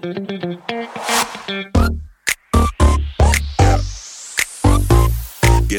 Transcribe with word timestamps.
Get 0.00 0.12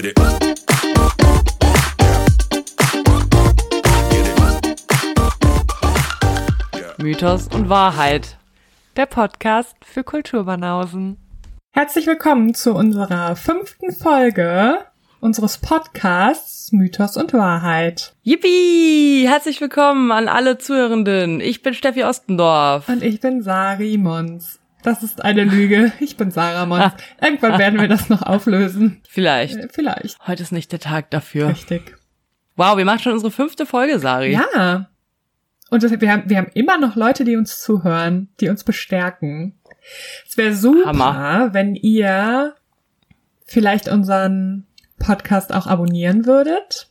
it. 0.05 0.19
Mythos 6.99 7.47
und 7.47 7.69
Wahrheit. 7.69 8.37
Der 8.95 9.07
Podcast 9.07 9.75
für 9.83 10.03
Kulturbanausen. 10.03 11.17
Herzlich 11.71 12.05
willkommen 12.05 12.53
zu 12.53 12.75
unserer 12.75 13.35
fünften 13.35 13.91
Folge 13.91 14.85
unseres 15.21 15.59
Podcasts 15.59 16.71
Mythos 16.71 17.15
und 17.15 17.33
Wahrheit. 17.33 18.15
Yippie! 18.23 19.27
Herzlich 19.27 19.61
willkommen 19.61 20.11
an 20.11 20.27
alle 20.27 20.57
Zuhörenden. 20.57 21.39
Ich 21.41 21.61
bin 21.61 21.75
Steffi 21.75 22.03
Ostendorf. 22.03 22.89
Und 22.89 23.03
ich 23.03 23.19
bin 23.19 23.43
Sari 23.43 23.97
Mons. 23.97 24.59
Das 24.81 25.03
ist 25.03 25.23
eine 25.23 25.43
Lüge. 25.43 25.91
Ich 25.99 26.17
bin 26.17 26.31
Sarah 26.31 26.65
Mons. 26.65 26.93
Irgendwann 27.21 27.59
werden 27.59 27.79
wir 27.79 27.87
das 27.87 28.09
noch 28.09 28.23
auflösen. 28.23 29.01
Vielleicht. 29.07 29.57
Äh, 29.57 29.67
Vielleicht. 29.71 30.17
Heute 30.25 30.41
ist 30.41 30.51
nicht 30.51 30.71
der 30.71 30.79
Tag 30.79 31.11
dafür. 31.11 31.49
Richtig. 31.49 31.95
Wow, 32.55 32.77
wir 32.77 32.85
machen 32.85 32.99
schon 32.99 33.13
unsere 33.13 33.31
fünfte 33.31 33.67
Folge, 33.67 33.99
Sari. 33.99 34.33
Ja. 34.33 34.89
Und 35.69 35.83
das, 35.83 35.91
wir, 35.91 36.11
haben, 36.11 36.23
wir 36.25 36.37
haben 36.37 36.51
immer 36.55 36.79
noch 36.79 36.95
Leute, 36.95 37.25
die 37.25 37.35
uns 37.35 37.61
zuhören, 37.61 38.29
die 38.39 38.49
uns 38.49 38.63
bestärken. 38.63 39.59
Es 40.27 40.35
wäre 40.35 40.55
super, 40.55 40.89
Hammer. 40.89 41.49
wenn 41.53 41.75
ihr 41.75 42.55
vielleicht 43.45 43.87
unseren 43.87 44.65
Podcast 45.01 45.53
auch 45.53 45.67
abonnieren 45.67 46.25
würdet. 46.25 46.87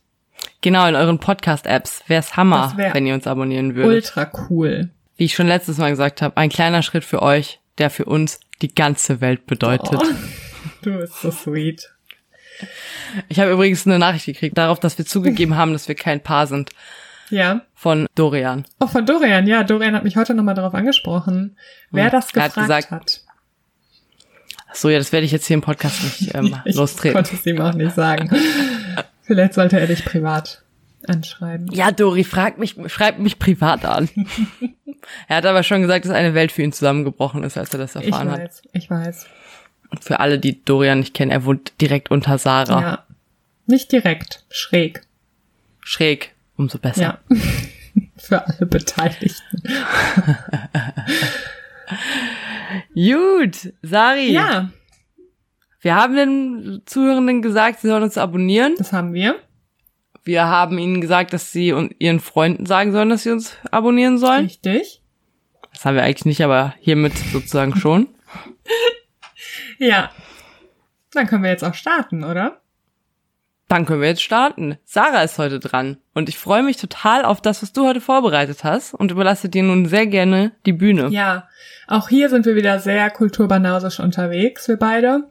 Genau, 0.61 0.87
in 0.87 0.95
euren 0.95 1.19
Podcast-Apps. 1.19 2.03
Wär's 2.07 2.35
Hammer, 2.37 2.73
wär 2.75 2.93
wenn 2.93 3.05
ihr 3.07 3.13
uns 3.13 3.27
abonnieren 3.27 3.75
würdet. 3.75 4.05
Ultra 4.15 4.31
cool. 4.49 4.89
Wie 5.17 5.25
ich 5.25 5.33
schon 5.35 5.47
letztes 5.47 5.77
Mal 5.77 5.89
gesagt 5.89 6.21
habe, 6.21 6.37
ein 6.37 6.49
kleiner 6.49 6.81
Schritt 6.83 7.03
für 7.03 7.21
euch, 7.21 7.59
der 7.77 7.89
für 7.89 8.05
uns 8.05 8.39
die 8.61 8.73
ganze 8.73 9.21
Welt 9.21 9.45
bedeutet. 9.47 9.99
Oh, 9.99 10.05
du 10.83 10.97
bist 10.99 11.19
so 11.21 11.31
sweet. 11.31 11.89
Ich 13.27 13.39
habe 13.39 13.51
übrigens 13.51 13.87
eine 13.87 13.97
Nachricht 13.97 14.25
gekriegt, 14.25 14.57
darauf, 14.57 14.79
dass 14.79 14.97
wir 14.97 15.05
zugegeben 15.05 15.55
haben, 15.57 15.73
dass 15.73 15.87
wir 15.87 15.95
kein 15.95 16.21
Paar 16.21 16.45
sind. 16.47 16.69
Ja. 17.31 17.61
Von 17.73 18.07
Dorian. 18.13 18.65
Oh, 18.79 18.87
von 18.87 19.05
Dorian. 19.05 19.47
Ja, 19.47 19.63
Dorian 19.63 19.95
hat 19.95 20.03
mich 20.03 20.17
heute 20.17 20.33
nochmal 20.33 20.53
darauf 20.53 20.73
angesprochen, 20.75 21.57
wer 21.89 22.05
Hm. 22.05 22.11
das 22.11 22.33
Er 22.33 22.43
hat 22.43 22.49
gefragt 22.53 22.67
gesagt, 22.67 22.91
hat. 22.91 23.20
So, 24.73 24.89
ja, 24.89 24.97
das 24.97 25.11
werde 25.11 25.25
ich 25.25 25.31
jetzt 25.31 25.45
hier 25.47 25.55
im 25.55 25.61
Podcast 25.61 26.03
nicht 26.03 26.33
ähm, 26.35 26.55
Ich 26.65 26.75
lostreten. 26.75 27.15
konnte 27.15 27.35
es 27.35 27.45
ihm 27.45 27.59
auch 27.61 27.73
nicht 27.73 27.93
sagen. 27.95 28.29
Vielleicht 29.23 29.53
sollte 29.53 29.79
er 29.79 29.87
dich 29.87 30.03
privat 30.05 30.61
anschreiben. 31.07 31.67
Ja, 31.71 31.91
Dori, 31.91 32.23
frag 32.23 32.57
mich, 32.57 32.75
schreib 32.87 33.19
mich 33.19 33.39
privat 33.39 33.85
an. 33.85 34.09
er 35.27 35.37
hat 35.37 35.45
aber 35.45 35.63
schon 35.63 35.81
gesagt, 35.81 36.05
dass 36.05 36.11
eine 36.11 36.33
Welt 36.33 36.51
für 36.51 36.61
ihn 36.61 36.73
zusammengebrochen 36.73 37.43
ist, 37.43 37.57
als 37.57 37.73
er 37.73 37.79
das 37.79 37.95
Ich 37.95 38.05
erfahren 38.07 38.31
hat. 38.31 38.39
weiß, 38.41 38.61
ich 38.73 38.89
weiß. 38.89 39.25
Und 39.89 40.03
für 40.03 40.19
alle, 40.19 40.39
die 40.39 40.63
Dorian 40.63 40.99
nicht 40.99 41.13
kennen, 41.13 41.31
er 41.31 41.43
wohnt 41.45 41.73
direkt 41.81 42.11
unter 42.11 42.37
Sarah. 42.37 42.81
Ja. 42.81 43.05
Nicht 43.65 43.91
direkt, 43.91 44.43
schräg. 44.49 45.01
Schräg, 45.81 46.33
umso 46.57 46.77
besser. 46.77 47.01
Ja. 47.01 47.19
Für 48.17 48.47
alle 48.47 48.65
Beteiligten. 48.65 49.63
Gut, 52.95 53.73
Sari. 53.81 54.31
Ja, 54.31 54.69
Wir 55.81 55.95
haben 55.95 56.15
den 56.15 56.81
Zuhörenden 56.85 57.41
gesagt, 57.41 57.79
sie 57.79 57.87
sollen 57.87 58.03
uns 58.03 58.17
abonnieren. 58.17 58.75
das 58.77 58.93
haben 58.93 59.13
wir. 59.13 59.39
Wir 60.23 60.45
haben 60.45 60.77
ihnen 60.77 61.01
gesagt, 61.01 61.33
dass 61.33 61.51
sie 61.51 61.73
und 61.73 61.95
ihren 61.99 62.19
Freunden 62.19 62.65
sagen 62.67 62.91
sollen, 62.91 63.09
dass 63.09 63.23
sie 63.23 63.31
uns 63.31 63.57
abonnieren 63.71 64.17
sollen. 64.19 64.45
Richtig. 64.45 65.01
Das 65.73 65.83
haben 65.85 65.95
wir 65.95 66.03
eigentlich 66.03 66.25
nicht, 66.25 66.41
aber 66.43 66.75
hiermit 66.79 67.13
sozusagen 67.31 67.75
schon. 67.75 68.07
Ja. 69.79 70.11
Dann 71.11 71.25
können 71.25 71.41
wir 71.43 71.49
jetzt 71.49 71.63
auch 71.63 71.73
starten, 71.73 72.23
oder? 72.23 72.60
Dann 73.71 73.85
können 73.85 74.01
wir 74.01 74.09
jetzt 74.09 74.21
starten. 74.21 74.77
Sarah 74.83 75.23
ist 75.23 75.37
heute 75.37 75.57
dran 75.57 75.95
und 76.13 76.27
ich 76.27 76.37
freue 76.37 76.61
mich 76.61 76.75
total 76.75 77.23
auf 77.23 77.39
das, 77.39 77.61
was 77.61 77.71
du 77.71 77.87
heute 77.87 78.01
vorbereitet 78.01 78.65
hast 78.65 78.93
und 78.93 79.11
überlasse 79.11 79.47
dir 79.47 79.63
nun 79.63 79.85
sehr 79.85 80.07
gerne 80.07 80.51
die 80.65 80.73
Bühne. 80.73 81.07
Ja. 81.07 81.47
Auch 81.87 82.09
hier 82.09 82.27
sind 82.27 82.45
wir 82.45 82.55
wieder 82.55 82.79
sehr 82.79 83.09
kulturbanausisch 83.09 84.01
unterwegs, 84.01 84.67
wir 84.67 84.75
beide. 84.75 85.23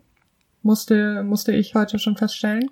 Musste, 0.62 1.22
musste 1.22 1.52
ich 1.52 1.74
heute 1.74 1.98
schon 1.98 2.16
feststellen. 2.16 2.70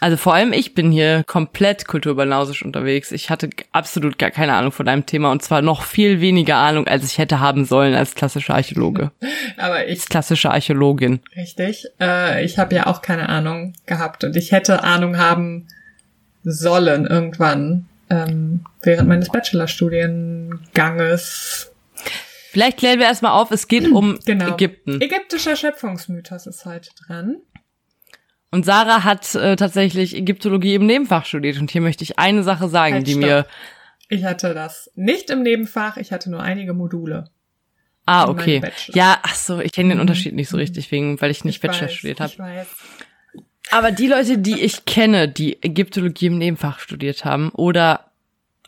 Also 0.00 0.16
vor 0.16 0.32
allem 0.34 0.54
ich 0.54 0.74
bin 0.74 0.90
hier 0.90 1.22
komplett 1.26 1.86
kulturbanausisch 1.86 2.64
unterwegs. 2.64 3.12
Ich 3.12 3.28
hatte 3.28 3.50
absolut 3.72 4.18
gar 4.18 4.30
keine 4.30 4.54
Ahnung 4.54 4.72
von 4.72 4.86
deinem 4.86 5.04
Thema 5.04 5.30
und 5.30 5.42
zwar 5.42 5.60
noch 5.60 5.82
viel 5.82 6.22
weniger 6.22 6.56
Ahnung, 6.56 6.86
als 6.86 7.04
ich 7.04 7.18
hätte 7.18 7.40
haben 7.40 7.66
sollen 7.66 7.94
als 7.94 8.14
klassischer 8.14 8.54
Archäologe. 8.54 9.10
Aber 9.58 9.86
ich 9.86 10.00
Als 10.00 10.08
klassische 10.08 10.50
Archäologin. 10.50 11.20
Richtig. 11.36 11.86
Äh, 12.00 12.42
ich 12.44 12.56
habe 12.58 12.74
ja 12.74 12.86
auch 12.86 13.02
keine 13.02 13.28
Ahnung 13.28 13.74
gehabt 13.86 14.24
und 14.24 14.34
ich 14.36 14.52
hätte 14.52 14.82
Ahnung 14.82 15.18
haben 15.18 15.68
sollen 16.44 17.06
irgendwann 17.06 17.86
ähm, 18.08 18.64
während 18.82 19.08
meines 19.08 19.28
Bachelorstudienganges. 19.28 21.70
Vielleicht 22.50 22.78
klären 22.78 22.98
wir 22.98 23.06
erstmal 23.06 23.32
auf, 23.32 23.50
es 23.52 23.68
geht 23.68 23.92
um 23.92 24.18
Genau. 24.24 24.54
Ägypten. 24.54 25.00
Ägyptischer 25.00 25.54
Schöpfungsmythos 25.54 26.46
ist 26.46 26.64
heute 26.64 26.90
dran. 27.06 27.36
Und 28.50 28.64
Sarah 28.64 29.04
hat 29.04 29.34
äh, 29.34 29.54
tatsächlich 29.56 30.16
Ägyptologie 30.16 30.74
im 30.74 30.86
Nebenfach 30.86 31.24
studiert 31.24 31.58
und 31.60 31.70
hier 31.70 31.80
möchte 31.80 32.02
ich 32.02 32.18
eine 32.18 32.42
Sache 32.42 32.68
sagen, 32.68 32.94
Halt, 32.94 33.06
die 33.06 33.12
stopp. 33.12 33.22
mir 33.22 33.46
Ich 34.08 34.24
hatte 34.24 34.54
das 34.54 34.90
nicht 34.96 35.30
im 35.30 35.42
Nebenfach, 35.42 35.96
ich 35.96 36.10
hatte 36.12 36.30
nur 36.30 36.42
einige 36.42 36.74
Module. 36.74 37.30
Ah, 38.06 38.28
okay. 38.28 38.60
Ja, 38.88 39.18
ach 39.22 39.34
so, 39.36 39.60
ich 39.60 39.70
kenne 39.72 39.90
den 39.90 39.98
Mhm. 39.98 40.00
Unterschied 40.02 40.34
nicht 40.34 40.48
so 40.48 40.56
richtig 40.56 40.90
wegen, 40.90 41.20
weil 41.20 41.30
ich 41.30 41.44
nicht 41.44 41.56
Ich 41.56 41.60
Bachelor 41.60 41.86
weiß, 41.86 41.94
studiert 41.94 42.20
habe. 42.20 42.66
Aber 43.70 43.92
die 43.92 44.08
Leute, 44.08 44.38
die 44.38 44.60
ich 44.60 44.84
kenne, 44.84 45.28
die 45.28 45.62
Ägyptologie 45.62 46.26
im 46.26 46.38
Nebenfach 46.38 46.80
studiert 46.80 47.24
haben 47.24 47.50
oder 47.50 48.10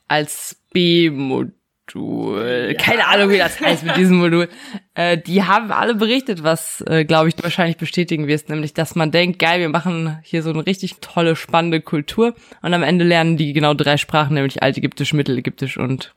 als 0.06 0.60
B-Modul, 0.72 1.52
Ja. 1.94 2.74
keine 2.74 3.06
Ahnung, 3.06 3.30
wie 3.30 3.38
das 3.38 3.60
heißt 3.60 3.84
mit 3.84 3.96
diesem 3.96 4.16
Modul, 4.18 4.48
äh, 4.94 5.18
die 5.18 5.42
haben 5.44 5.70
alle 5.72 5.94
berichtet, 5.94 6.42
was, 6.42 6.82
äh, 6.86 7.04
glaube 7.04 7.28
ich, 7.28 7.36
du 7.36 7.42
wahrscheinlich 7.42 7.76
bestätigen 7.76 8.26
wirst, 8.26 8.48
nämlich, 8.48 8.74
dass 8.74 8.94
man 8.94 9.10
denkt, 9.10 9.38
geil, 9.38 9.60
wir 9.60 9.68
machen 9.68 10.18
hier 10.22 10.42
so 10.42 10.50
eine 10.50 10.64
richtig 10.66 10.96
tolle, 11.00 11.36
spannende 11.36 11.80
Kultur 11.80 12.34
und 12.62 12.74
am 12.74 12.82
Ende 12.82 13.04
lernen 13.04 13.36
die 13.36 13.52
genau 13.52 13.74
drei 13.74 13.96
Sprachen, 13.96 14.34
nämlich 14.34 14.62
Altägyptisch, 14.62 15.12
Mittelägyptisch 15.12 15.76
und 15.76 16.14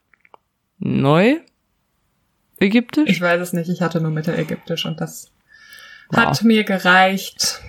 Neu? 0.79 1.35
Ägyptisch? 2.59 3.09
Ich 3.09 3.21
weiß 3.21 3.41
es 3.41 3.53
nicht, 3.53 3.69
ich 3.69 3.81
hatte 3.81 4.01
nur 4.01 4.11
Mittelägyptisch 4.11 4.85
und 4.85 5.01
das 5.01 5.31
Wow. 6.09 6.17
hat 6.17 6.43
mir 6.43 6.63
gereicht. 6.63 7.61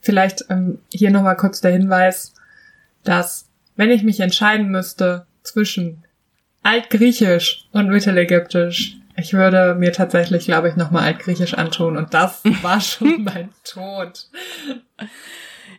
Vielleicht 0.00 0.44
ähm, 0.48 0.78
hier 0.92 1.10
nochmal 1.10 1.36
kurz 1.36 1.60
der 1.60 1.72
Hinweis, 1.72 2.34
dass 3.04 3.48
wenn 3.76 3.90
ich 3.90 4.02
mich 4.02 4.20
entscheiden 4.20 4.70
müsste 4.70 5.26
zwischen 5.42 6.04
Altgriechisch 6.62 7.64
und 7.72 7.88
Mittelägyptisch, 7.88 8.96
ich 9.16 9.32
würde 9.34 9.74
mir 9.74 9.92
tatsächlich, 9.92 10.44
glaube 10.46 10.68
ich, 10.68 10.76
nochmal 10.76 11.04
Altgriechisch 11.04 11.54
antun 11.54 11.96
und 11.96 12.14
das 12.14 12.42
war 12.62 12.80
schon 12.80 13.24
mein 13.24 13.50
Tod. 13.64 14.26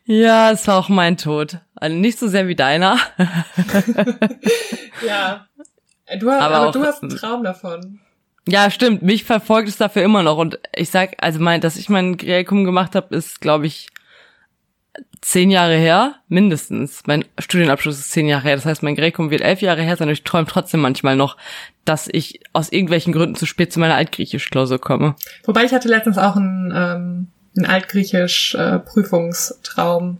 Ja, 0.05 0.51
es 0.51 0.67
war 0.67 0.77
auch 0.77 0.89
mein 0.89 1.17
Tod. 1.17 1.57
Also 1.75 1.95
nicht 1.95 2.19
so 2.19 2.27
sehr 2.27 2.47
wie 2.47 2.55
deiner. 2.55 2.97
Ja. 5.05 5.47
Du, 6.19 6.29
hast- 6.31 6.41
Aber 6.41 6.55
aber, 6.55 6.71
du 6.71 6.83
hast 6.83 7.01
einen 7.03 7.15
Traum 7.15 7.43
davon. 7.43 7.99
Ja, 8.47 8.69
stimmt. 8.69 9.01
Mich 9.01 9.23
verfolgt 9.23 9.69
es 9.69 9.77
dafür 9.77 10.03
immer 10.03 10.21
noch. 10.23 10.37
Und 10.37 10.59
ich 10.75 10.89
sag, 10.89 11.15
also 11.19 11.39
mein, 11.39 11.61
dass 11.61 11.77
ich 11.77 11.89
mein 11.89 12.17
Gräkum 12.17 12.65
gemacht 12.65 12.93
habe, 12.95 13.15
ist, 13.15 13.39
glaube 13.41 13.67
ich, 13.67 13.87
zehn 15.21 15.49
Jahre 15.49 15.75
her, 15.75 16.15
mindestens. 16.27 17.03
Mein 17.05 17.25
Studienabschluss 17.39 17.99
ist 17.99 18.11
zehn 18.11 18.27
Jahre 18.27 18.43
her. 18.43 18.55
Das 18.55 18.65
heißt, 18.65 18.83
mein 18.83 18.95
Gräkum 18.95 19.31
wird 19.31 19.41
elf 19.41 19.61
Jahre 19.61 19.81
her 19.81 19.97
sein. 19.97 20.07
Und 20.07 20.13
ich 20.13 20.23
träume 20.23 20.47
trotzdem 20.47 20.81
manchmal 20.81 21.15
noch, 21.15 21.37
dass 21.85 22.07
ich 22.11 22.41
aus 22.53 22.71
irgendwelchen 22.71 23.13
Gründen 23.13 23.35
zu 23.35 23.45
spät 23.45 23.73
zu 23.73 23.79
meiner 23.79 23.95
Altgriechisch-Klausur 23.95 24.79
komme. 24.79 25.15
Wobei 25.45 25.63
ich 25.63 25.73
hatte 25.73 25.87
letztens 25.87 26.17
auch 26.17 26.35
einen, 26.35 26.71
ähm, 26.75 27.27
einen 27.57 27.65
altgriechisch 27.65 28.55
äh, 28.55 28.79
Prüfungstraum 28.79 30.17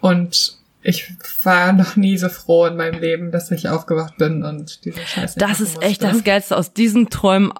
und 0.00 0.58
ich 0.82 1.10
war 1.42 1.72
noch 1.72 1.96
nie 1.96 2.16
so 2.16 2.28
froh 2.28 2.66
in 2.66 2.76
meinem 2.76 3.00
Leben, 3.00 3.30
dass 3.32 3.50
ich 3.50 3.68
aufgewacht 3.68 4.16
bin 4.16 4.44
und 4.44 4.84
diese 4.84 5.00
Scheiße. 5.00 5.38
Das 5.38 5.60
ist 5.60 5.82
echt 5.82 6.02
das 6.02 6.24
Geilste, 6.24 6.56
aus 6.56 6.72
diesen 6.72 7.10
Träumen 7.10 7.52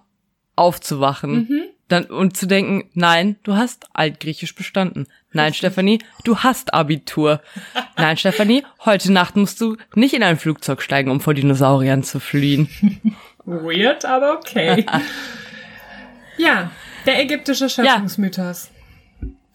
aufzuwachen. 0.57 1.33
Mhm. 1.33 1.63
Dann, 1.89 2.05
und 2.05 2.37
zu 2.37 2.47
denken, 2.47 2.89
nein, 2.95 3.37
du 3.43 3.57
hast 3.57 3.87
Altgriechisch 3.95 4.55
bestanden. 4.55 5.07
Nein, 5.39 5.55
Stefanie, 5.55 6.01
du 6.25 6.39
hast 6.39 6.75
Abitur. 6.75 7.41
Nein, 7.97 8.17
Stefanie, 8.17 8.65
heute 8.85 9.13
Nacht 9.13 9.37
musst 9.37 9.61
du 9.61 9.77
nicht 9.95 10.13
in 10.13 10.25
ein 10.25 10.37
Flugzeug 10.37 10.83
steigen, 10.83 11.13
um 11.13 11.21
vor 11.21 11.33
Dinosauriern 11.33 12.03
zu 12.03 12.19
fliehen. 12.19 12.69
Weird, 13.45 14.05
aber 14.05 14.37
okay. 14.37 14.85
ja, 16.39 16.73
der 17.07 17.23
ägyptische 17.23 17.69
Schöpfungsmythos. 17.69 18.71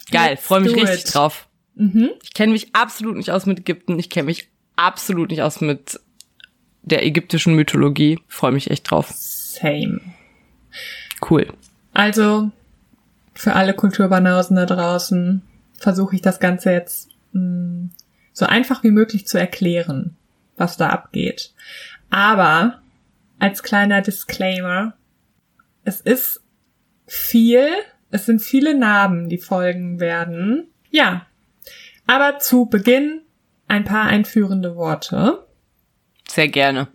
Geil, 0.10 0.30
Let's 0.30 0.46
freue 0.46 0.62
mich 0.62 0.74
richtig 0.74 1.04
it. 1.04 1.14
drauf. 1.14 1.50
Mhm. 1.76 2.12
Ich 2.24 2.34
kenne 2.34 2.54
mich 2.54 2.74
absolut 2.74 3.18
nicht 3.18 3.32
aus 3.32 3.46
mit 3.46 3.60
Ägypten. 3.60 4.00
Ich 4.00 4.10
kenne 4.10 4.28
mich 4.28 4.48
absolut 4.78 5.32
nicht 5.32 5.42
aus 5.42 5.60
mit 5.60 6.00
der 6.84 7.06
ägyptischen 7.06 7.56
Mythologie. 7.56 8.22
Freue 8.30 8.54
mich 8.54 8.72
echt 8.72 8.90
drauf. 8.90 9.10
Same. 9.10 10.00
Cool. 11.30 11.46
Cool. 11.46 11.48
Also, 11.92 12.52
für 13.34 13.52
alle 13.52 13.74
Kulturbanausen 13.74 14.56
da 14.56 14.66
draußen 14.66 15.42
versuche 15.84 16.16
ich 16.16 16.22
das 16.22 16.40
Ganze 16.40 16.72
jetzt 16.72 17.10
mh, 17.34 17.90
so 18.32 18.46
einfach 18.46 18.84
wie 18.84 18.92
möglich 18.92 19.28
zu 19.28 19.38
erklären, 19.38 20.16
was 20.58 20.78
da 20.78 20.90
abgeht. 20.90 21.54
Aber 22.10 22.82
als 23.38 23.62
kleiner 23.64 24.02
Disclaimer, 24.02 24.94
es 25.84 26.02
ist 26.02 26.42
viel, 27.06 27.68
es 28.10 28.26
sind 28.26 28.42
viele 28.42 28.78
Narben, 28.78 29.30
die 29.30 29.38
folgen 29.38 30.00
werden. 30.00 30.68
Ja. 30.90 31.28
Aber 32.08 32.40
zu 32.40 32.66
Beginn 32.66 33.22
ein 33.68 33.84
paar 33.84 34.06
einführende 34.06 34.76
Worte. 34.76 35.46
Sehr 36.28 36.48
gerne. 36.48 36.88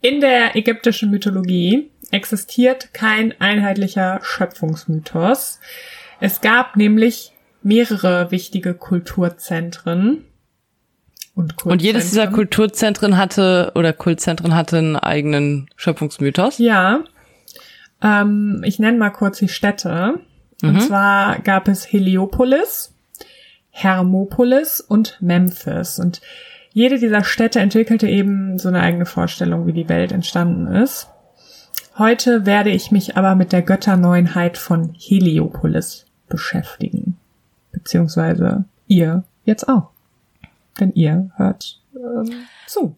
In 0.00 0.20
der 0.20 0.54
ägyptischen 0.54 1.10
Mythologie 1.10 1.90
existiert 2.10 2.94
kein 2.94 3.38
einheitlicher 3.40 4.20
Schöpfungsmythos. 4.22 5.58
Es 6.20 6.40
gab 6.40 6.76
nämlich 6.76 7.32
mehrere 7.62 8.30
wichtige 8.30 8.74
Kulturzentren. 8.74 10.24
Und, 11.34 11.56
Kultzentren. 11.56 11.72
und 11.72 11.82
jedes 11.82 12.10
dieser 12.10 12.28
Kulturzentren 12.28 13.18
hatte 13.18 13.72
oder 13.74 13.92
Kultzentren 13.92 14.54
hatte 14.54 14.78
einen 14.78 14.96
eigenen 14.96 15.68
Schöpfungsmythos? 15.76 16.58
Ja. 16.58 17.00
Ähm, 18.02 18.62
ich 18.64 18.78
nenne 18.78 18.98
mal 18.98 19.10
kurz 19.10 19.38
die 19.38 19.48
Städte. 19.48 20.20
Mhm. 20.62 20.68
Und 20.68 20.80
zwar 20.80 21.40
gab 21.40 21.68
es 21.68 21.92
Heliopolis, 21.92 22.94
Hermopolis 23.70 24.80
und 24.80 25.18
Memphis. 25.20 25.98
Und 25.98 26.22
jede 26.72 26.98
dieser 26.98 27.24
Städte 27.24 27.60
entwickelte 27.60 28.08
eben 28.08 28.58
so 28.58 28.68
eine 28.68 28.80
eigene 28.80 29.06
Vorstellung, 29.06 29.66
wie 29.66 29.72
die 29.72 29.88
Welt 29.88 30.12
entstanden 30.12 30.68
ist. 30.68 31.08
Heute 31.98 32.46
werde 32.46 32.70
ich 32.70 32.90
mich 32.90 33.16
aber 33.16 33.34
mit 33.34 33.52
der 33.52 33.62
Götterneuenheit 33.62 34.56
von 34.56 34.94
Heliopolis 34.98 36.05
beschäftigen. 36.28 37.16
Beziehungsweise 37.72 38.64
ihr 38.86 39.24
jetzt 39.44 39.68
auch. 39.68 39.90
Denn 40.80 40.92
ihr 40.94 41.30
hört 41.36 41.80
ähm, 41.94 42.46
zu. 42.66 42.96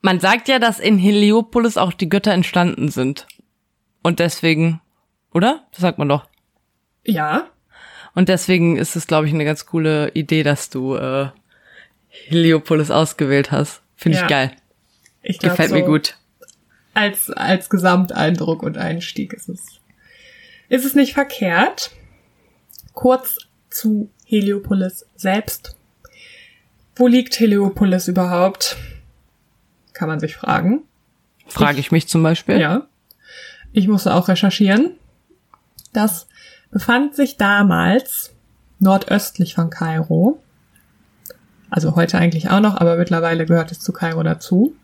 Man 0.00 0.20
sagt 0.20 0.48
ja, 0.48 0.58
dass 0.58 0.78
in 0.80 0.98
Heliopolis 0.98 1.76
auch 1.76 1.92
die 1.92 2.08
Götter 2.08 2.32
entstanden 2.32 2.88
sind. 2.88 3.26
Und 4.02 4.20
deswegen, 4.20 4.80
oder? 5.32 5.66
Das 5.72 5.80
sagt 5.80 5.98
man 5.98 6.08
doch. 6.08 6.26
Ja. 7.04 7.48
Und 8.14 8.28
deswegen 8.28 8.76
ist 8.76 8.96
es, 8.96 9.06
glaube 9.06 9.26
ich, 9.26 9.34
eine 9.34 9.44
ganz 9.44 9.66
coole 9.66 10.10
Idee, 10.10 10.42
dass 10.42 10.70
du 10.70 10.94
äh, 10.94 11.28
Heliopolis 12.08 12.90
ausgewählt 12.90 13.50
hast. 13.50 13.82
Finde 13.96 14.18
ja. 14.18 14.24
ich 14.24 14.30
geil. 14.30 14.52
Ich 15.22 15.38
glaub, 15.38 15.52
Gefällt 15.52 15.70
so 15.70 15.74
mir 15.76 15.84
gut. 15.84 16.16
Als, 16.94 17.30
als 17.30 17.70
Gesamteindruck 17.70 18.62
und 18.62 18.78
Einstieg 18.78 19.32
ist 19.32 19.48
es, 19.48 19.80
ist 20.68 20.84
es 20.84 20.94
nicht 20.94 21.14
verkehrt. 21.14 21.90
Kurz 22.98 23.38
zu 23.70 24.10
Heliopolis 24.24 25.06
selbst. 25.14 25.76
Wo 26.96 27.06
liegt 27.06 27.38
Heliopolis 27.38 28.08
überhaupt? 28.08 28.76
Kann 29.92 30.08
man 30.08 30.18
sich 30.18 30.34
fragen. 30.34 30.82
Frage 31.46 31.78
ich, 31.78 31.86
ich 31.86 31.92
mich 31.92 32.08
zum 32.08 32.24
Beispiel. 32.24 32.58
Ja. 32.58 32.88
Ich 33.70 33.86
musste 33.86 34.12
auch 34.12 34.26
recherchieren. 34.26 34.96
Das 35.92 36.26
befand 36.72 37.14
sich 37.14 37.36
damals 37.36 38.34
nordöstlich 38.80 39.54
von 39.54 39.70
Kairo 39.70 40.42
also 41.70 41.96
heute 41.96 42.18
eigentlich 42.18 42.50
auch 42.50 42.60
noch, 42.60 42.76
aber 42.76 42.96
mittlerweile 42.96 43.46
gehört 43.46 43.72
es 43.72 43.80
zu 43.80 43.92
Kairo 43.92 44.22
dazu. 44.22 44.74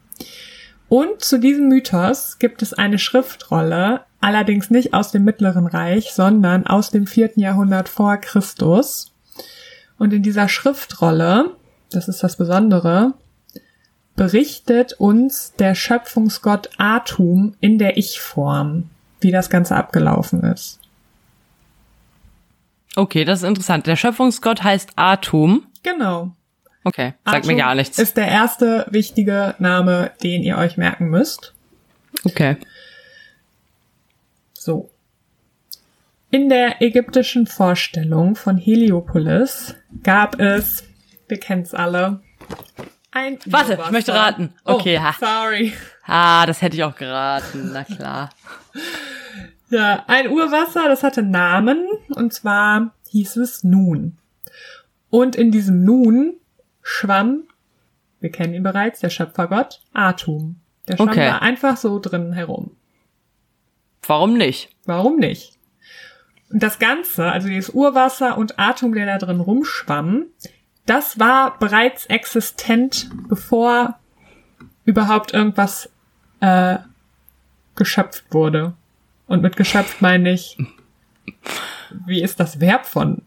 Und 0.89 1.23
zu 1.23 1.39
diesem 1.39 1.69
Mythos 1.69 2.39
gibt 2.39 2.63
es 2.63 2.75
eine 2.75 2.99
Schriftrolle, 2.99 4.03
allerdings 4.25 4.71
nicht 4.71 4.95
aus 4.95 5.13
dem 5.13 5.25
Mittleren 5.25 5.67
Reich, 5.67 6.13
sondern 6.13 6.67
aus 6.67 6.91
dem 6.91 7.07
vierten 7.07 7.41
Jahrhundert 7.41 7.89
vor 7.89 8.17
Christus. 8.17 9.13
Und 9.99 10.13
in 10.13 10.23
dieser 10.23 10.49
Schriftrolle, 10.49 11.51
das 11.91 12.09
ist 12.09 12.23
das 12.23 12.37
Besondere, 12.37 13.13
berichtet 14.17 14.95
uns 14.95 15.53
der 15.59 15.75
Schöpfungsgott 15.75 16.71
Atum 16.79 17.55
in 17.61 17.79
der 17.79 17.99
Ich-Form, 17.99 18.89
wie 19.21 19.31
das 19.31 19.51
Ganze 19.51 19.77
abgelaufen 19.77 20.43
ist. 20.43 20.81
Okay, 22.97 23.25
das 23.25 23.43
ist 23.43 23.49
interessant. 23.49 23.87
Der 23.87 23.97
Schöpfungsgott 23.97 24.63
heißt 24.63 24.93
Atum. 24.97 25.67
Genau. 25.83 26.31
Okay, 26.85 27.15
sagt 27.25 27.47
mir 27.47 27.57
gar 27.57 27.75
nichts. 27.75 27.99
Ist 27.99 28.17
der 28.17 28.29
erste 28.29 28.87
wichtige 28.91 29.55
Name, 29.59 30.13
den 30.23 30.43
ihr 30.43 30.57
euch 30.57 30.77
merken 30.77 31.11
müsst. 31.11 31.53
Okay. 32.25 32.57
So. 34.65 34.91
In 36.31 36.49
der 36.49 36.81
ägyptischen 36.81 37.47
Vorstellung 37.47 38.35
von 38.35 38.57
Heliopolis 38.57 39.75
gab 40.03 40.41
es, 40.41 40.85
wir 41.29 41.39
kennen's 41.39 41.75
alle, 41.75 42.23
ein 43.11 43.39
Warte, 43.45 43.79
ich 43.85 43.91
möchte 43.91 44.15
raten. 44.15 44.55
Oh, 44.65 44.77
okay, 44.77 44.99
oh, 44.99 45.13
sorry. 45.21 45.75
Ah, 46.07 46.47
das 46.47 46.63
hätte 46.63 46.77
ich 46.77 46.83
auch 46.83 46.97
geraten, 46.97 47.73
na 47.75 47.85
klar. 47.85 48.31
ja, 49.69 50.03
ein 50.07 50.31
Urwasser, 50.31 50.89
das 50.89 51.03
hatte 51.03 51.23
Namen, 51.23 51.87
und 52.15 52.33
zwar 52.33 52.95
hieß 53.11 53.37
es 53.37 53.65
Nun. 53.65 54.17
Und 55.11 55.37
in 55.37 55.51
diesem 55.51 55.85
Nun 55.85 56.37
schwamm, 56.81 57.43
wir 58.19 58.33
kennen 58.33 58.55
ihn 58.55 58.63
bereits, 58.63 59.01
der 59.01 59.11
Schöpfergott, 59.11 59.83
Atum. 59.93 60.57
Der 60.89 60.97
schwamm 60.97 61.09
okay. 61.11 61.27
da 61.27 61.39
einfach 61.41 61.77
so 61.77 61.99
drin 61.99 62.33
herum. 62.33 62.75
Warum 64.07 64.35
nicht? 64.35 64.71
Warum 64.85 65.17
nicht? 65.17 65.53
Und 66.51 66.63
das 66.63 66.79
Ganze, 66.79 67.31
also 67.31 67.49
dieses 67.49 67.71
Urwasser 67.71 68.39
und 68.39 68.59
Atum, 68.59 68.95
der 68.95 69.07
da 69.07 69.19
drin 69.19 69.41
rumschwamm, 69.41 70.27
das 70.87 71.19
war 71.19 71.59
bereits 71.59 72.07
existent, 72.07 73.11
bevor 73.29 73.99
überhaupt 74.85 75.33
irgendwas 75.33 75.91
äh, 76.41 76.79
geschöpft 77.75 78.25
wurde. 78.31 78.75
Und 79.27 79.43
mit 79.43 79.57
geschöpft 79.57 80.03
meine 80.03 80.33
ich, 80.33 80.59
wie 82.07 82.23
ist 82.23 82.39
das 82.39 82.61
Verb 82.61 82.87
von 82.87 83.23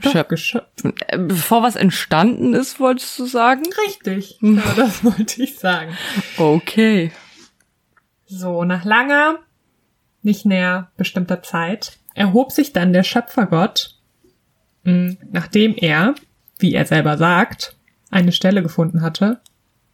Schöp 0.00 0.28
geschöpft. 0.28 0.84
Äh, 1.08 1.18
bevor 1.18 1.62
was 1.62 1.74
entstanden 1.76 2.54
ist, 2.54 2.80
wolltest 2.80 3.18
du 3.18 3.26
sagen? 3.26 3.62
Richtig, 3.86 4.38
ja, 4.40 4.62
das 4.76 5.04
wollte 5.04 5.42
ich 5.42 5.58
sagen. 5.58 5.96
Okay. 6.36 7.12
So, 8.26 8.64
nach 8.64 8.84
langer, 8.84 9.40
nicht 10.22 10.46
näher 10.46 10.90
bestimmter 10.96 11.42
Zeit, 11.42 11.98
erhob 12.14 12.52
sich 12.52 12.72
dann 12.72 12.92
der 12.92 13.02
Schöpfergott, 13.02 13.96
hm, 14.84 15.18
nachdem 15.30 15.74
er, 15.76 16.14
wie 16.58 16.74
er 16.74 16.86
selber 16.86 17.16
sagt, 17.16 17.76
eine 18.10 18.32
Stelle 18.32 18.62
gefunden 18.62 19.02
hatte, 19.02 19.40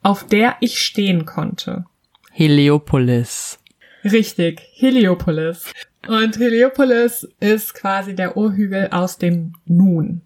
auf 0.03 0.27
der 0.27 0.57
ich 0.61 0.79
stehen 0.79 1.27
konnte. 1.27 1.85
Heliopolis. 2.33 3.59
Richtig, 4.05 4.63
Heliopolis. 4.75 5.73
Und 6.07 6.39
Heliopolis 6.39 7.29
ist 7.41 7.75
quasi 7.75 8.15
der 8.15 8.37
Urhügel 8.37 8.89
aus 8.91 9.19
dem 9.19 9.55
Nun. 9.65 10.23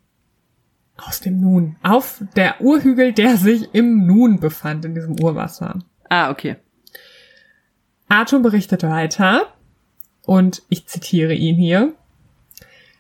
Aus 0.97 1.21
dem 1.21 1.40
Nun. 1.40 1.76
Auf 1.83 2.23
der 2.37 2.61
Urhügel, 2.61 3.12
der 3.12 3.37
sich 3.37 3.69
im 3.73 4.07
Nun 4.07 4.38
befand, 4.38 4.85
in 4.85 4.95
diesem 4.95 5.19
Urwasser. 5.19 5.78
Ah, 6.09 6.30
okay. 6.30 6.57
Atom 8.09 8.42
berichtet 8.42 8.83
weiter, 8.83 9.54
und 10.30 10.62
ich 10.68 10.87
zitiere 10.87 11.34
ihn 11.34 11.56
hier. 11.56 11.92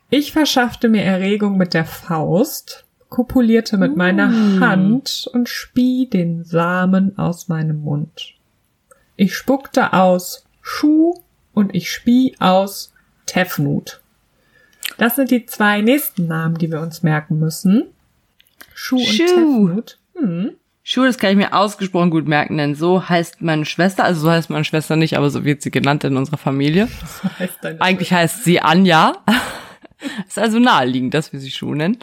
Ich 0.08 0.32
verschaffte 0.32 0.88
mir 0.88 1.04
Erregung 1.04 1.58
mit 1.58 1.74
der 1.74 1.84
Faust, 1.84 2.84
kopulierte 3.08 3.76
mit 3.76 3.94
meiner 3.94 4.26
mm. 4.26 4.60
Hand 4.60 5.30
und 5.32 5.48
spie 5.48 6.08
den 6.10 6.42
Samen 6.42 7.16
aus 7.18 7.46
meinem 7.46 7.82
Mund. 7.82 8.34
Ich 9.14 9.36
spuckte 9.36 9.92
aus 9.92 10.44
Schuh 10.60 11.14
und 11.54 11.72
ich 11.72 11.92
spie 11.92 12.34
aus 12.40 12.92
Tefnut. 13.26 14.00
Das 14.98 15.14
sind 15.14 15.30
die 15.30 15.46
zwei 15.46 15.82
nächsten 15.82 16.26
Namen, 16.26 16.58
die 16.58 16.72
wir 16.72 16.80
uns 16.80 17.04
merken 17.04 17.38
müssen. 17.38 17.84
Schuh 18.74 18.96
und 18.96 19.16
Tefnut. 19.16 19.98
Hm. 20.16 20.56
Schuh, 20.92 21.04
das 21.04 21.18
kann 21.18 21.30
ich 21.30 21.36
mir 21.36 21.52
ausgesprochen 21.52 22.10
gut 22.10 22.26
merken, 22.26 22.58
denn 22.58 22.74
so 22.74 23.08
heißt 23.08 23.42
meine 23.42 23.64
Schwester, 23.64 24.02
also 24.02 24.22
so 24.22 24.30
heißt 24.32 24.50
meine 24.50 24.64
Schwester 24.64 24.96
nicht, 24.96 25.16
aber 25.16 25.30
so 25.30 25.44
wird 25.44 25.62
sie 25.62 25.70
genannt 25.70 26.02
in 26.02 26.16
unserer 26.16 26.36
Familie. 26.36 26.88
So 27.22 27.28
heißt 27.38 27.64
Eigentlich 27.78 28.08
Schwester. 28.08 28.16
heißt 28.16 28.42
sie 28.42 28.60
Anja. 28.60 29.18
ist 30.26 30.36
also 30.36 30.58
naheliegend, 30.58 31.14
dass 31.14 31.32
wir 31.32 31.38
sie 31.38 31.52
Schuh 31.52 31.76
nennen. 31.76 31.98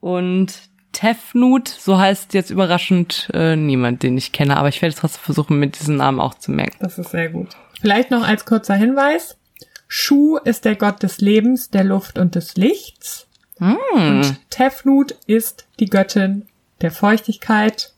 Und 0.00 0.54
Tefnut, 0.92 1.68
so 1.68 1.98
heißt 1.98 2.32
jetzt 2.32 2.48
überraschend 2.48 3.28
äh, 3.34 3.56
niemand, 3.56 4.02
den 4.02 4.16
ich 4.16 4.32
kenne, 4.32 4.56
aber 4.56 4.70
ich 4.70 4.80
werde 4.80 4.94
trotzdem 4.94 5.22
versuchen, 5.22 5.58
mit 5.58 5.78
diesem 5.78 5.96
Namen 5.96 6.18
auch 6.18 6.32
zu 6.32 6.50
merken. 6.50 6.78
Das 6.80 6.96
ist 6.96 7.10
sehr 7.10 7.28
gut. 7.28 7.50
Vielleicht 7.78 8.10
noch 8.10 8.26
als 8.26 8.46
kurzer 8.46 8.74
Hinweis. 8.74 9.36
Shu 9.86 10.38
ist 10.38 10.64
der 10.64 10.76
Gott 10.76 11.02
des 11.02 11.18
Lebens, 11.18 11.68
der 11.68 11.84
Luft 11.84 12.18
und 12.18 12.36
des 12.36 12.56
Lichts. 12.56 13.26
Mm. 13.58 13.74
Und 13.92 14.40
Tefnut 14.48 15.14
ist 15.26 15.66
die 15.78 15.90
Göttin 15.90 16.46
der 16.80 16.90
Feuchtigkeit 16.90 17.93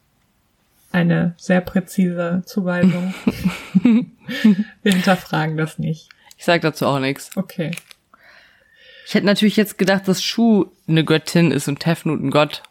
eine 0.92 1.34
sehr 1.36 1.60
präzise 1.60 2.42
Zuweisung. 2.46 3.14
Wir 4.82 4.92
hinterfragen 4.92 5.56
das 5.56 5.78
nicht. 5.78 6.08
Ich 6.36 6.44
sag 6.44 6.62
dazu 6.62 6.86
auch 6.86 6.98
nichts. 6.98 7.30
Okay. 7.36 7.70
Ich 9.06 9.14
hätte 9.14 9.26
natürlich 9.26 9.56
jetzt 9.56 9.78
gedacht, 9.78 10.08
dass 10.08 10.22
Shu 10.22 10.66
eine 10.88 11.04
Göttin 11.04 11.50
ist 11.52 11.68
und 11.68 11.80
Tefnut 11.80 12.20
ein 12.20 12.30
Gott. 12.30 12.62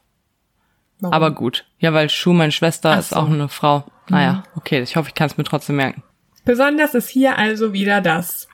Warum? 1.00 1.13
Aber 1.13 1.31
gut. 1.31 1.65
Ja, 1.79 1.93
weil 1.93 2.10
Shu, 2.10 2.34
meine 2.34 2.51
Schwester, 2.51 2.91
Ach 2.91 3.00
ist 3.00 3.10
so. 3.10 3.22
Mhm. 3.22 3.22
auch 3.27 3.29
eine 3.34 3.50
Frau. 3.50 3.86
Naja, 4.10 4.43
okay, 4.55 4.81
ich 4.81 4.95
hoffe, 4.98 5.10
ich 5.10 5.15
kann 5.15 5.27
es 5.27 5.38
mir 5.38 5.43
trotzdem 5.45 5.77
merken. 5.77 6.03
Besonders 6.43 6.93
ist 6.93 7.10
hier 7.10 7.38
also 7.39 7.74
wieder 7.74 8.01
das 8.01 8.48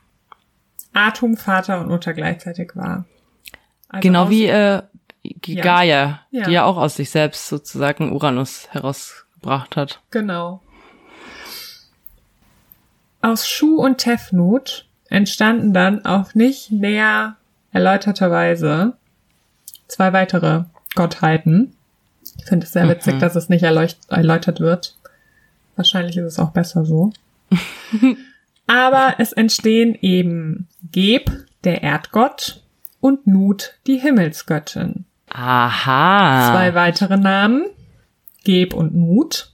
Atum 0.94 1.36
Vater 1.38 1.82
und 1.82 1.90
Mutter 1.90 2.14
gleichzeitig 2.14 2.72
war. 2.76 3.06
Also 3.90 4.02
genau 4.02 4.30
wie 4.30 4.46
äh, 4.46 4.82
Ja. 5.24 5.64
Gaia, 5.64 6.22
Ja. 6.32 6.46
die 6.46 6.52
ja 6.52 6.64
auch 6.66 6.78
aus 6.78 6.96
sich 6.96 7.10
selbst 7.10 7.48
sozusagen 7.50 8.12
Uranus 8.14 8.70
herausgebracht 9.42 9.76
hat. 9.76 10.02
Genau. 10.12 10.62
Aus 13.22 13.48
Schuh 13.48 13.78
und 13.78 13.98
Tefnut 13.98 14.86
entstanden 15.10 15.74
dann 15.74 16.06
auf 16.06 16.36
nicht 16.36 16.72
näher 16.72 17.36
erläuterter 17.72 18.32
Weise 18.32 18.94
zwei 19.88 20.14
weitere 20.14 20.64
Gottheiten. 20.96 21.76
Ich 22.38 22.46
finde 22.46 22.66
es 22.66 22.74
sehr 22.74 22.88
witzig, 22.88 23.20
dass 23.20 23.36
es 23.36 23.50
nicht 23.50 23.64
erläutert 23.64 24.60
wird. 24.60 24.96
Wahrscheinlich 25.76 26.18
ist 26.18 26.26
es 26.26 26.40
auch 26.40 26.52
besser 26.52 26.86
so. 26.86 27.12
Aber 28.68 29.16
es 29.18 29.34
entstehen 29.34 29.98
eben 30.02 30.68
Geb, 30.92 31.30
der 31.64 31.84
Erdgott, 31.84 32.64
und 33.02 33.28
Nut, 33.28 33.74
die 33.88 33.98
Himmelsgöttin. 33.98 35.06
Aha. 35.30 36.52
Zwei 36.52 36.76
weitere 36.76 37.18
Namen, 37.18 37.66
Geb 38.44 38.74
und 38.74 38.96
Nut. 38.96 39.54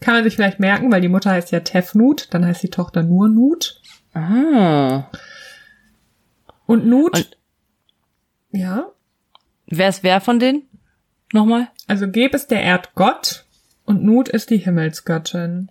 Kann 0.00 0.14
man 0.14 0.24
sich 0.24 0.34
vielleicht 0.34 0.60
merken, 0.60 0.92
weil 0.92 1.00
die 1.00 1.08
Mutter 1.08 1.30
heißt 1.30 1.50
ja 1.52 1.60
Tefnut, 1.60 2.28
dann 2.32 2.44
heißt 2.44 2.62
die 2.62 2.68
Tochter 2.70 3.02
nur 3.02 3.28
Nut. 3.28 3.80
Ah. 4.12 5.04
Und 6.66 6.86
Nut, 6.86 7.14
Und- 7.16 7.36
ja, 8.52 8.86
Wer 9.66 9.88
ist 9.88 10.02
wer 10.02 10.20
von 10.20 10.38
denen? 10.38 10.62
Nochmal? 11.32 11.68
also 11.86 12.06
Geb 12.08 12.34
ist 12.34 12.50
der 12.50 12.62
Erdgott 12.62 13.44
und 13.86 14.04
Nut 14.04 14.28
ist 14.28 14.50
die 14.50 14.58
Himmelsgöttin. 14.58 15.70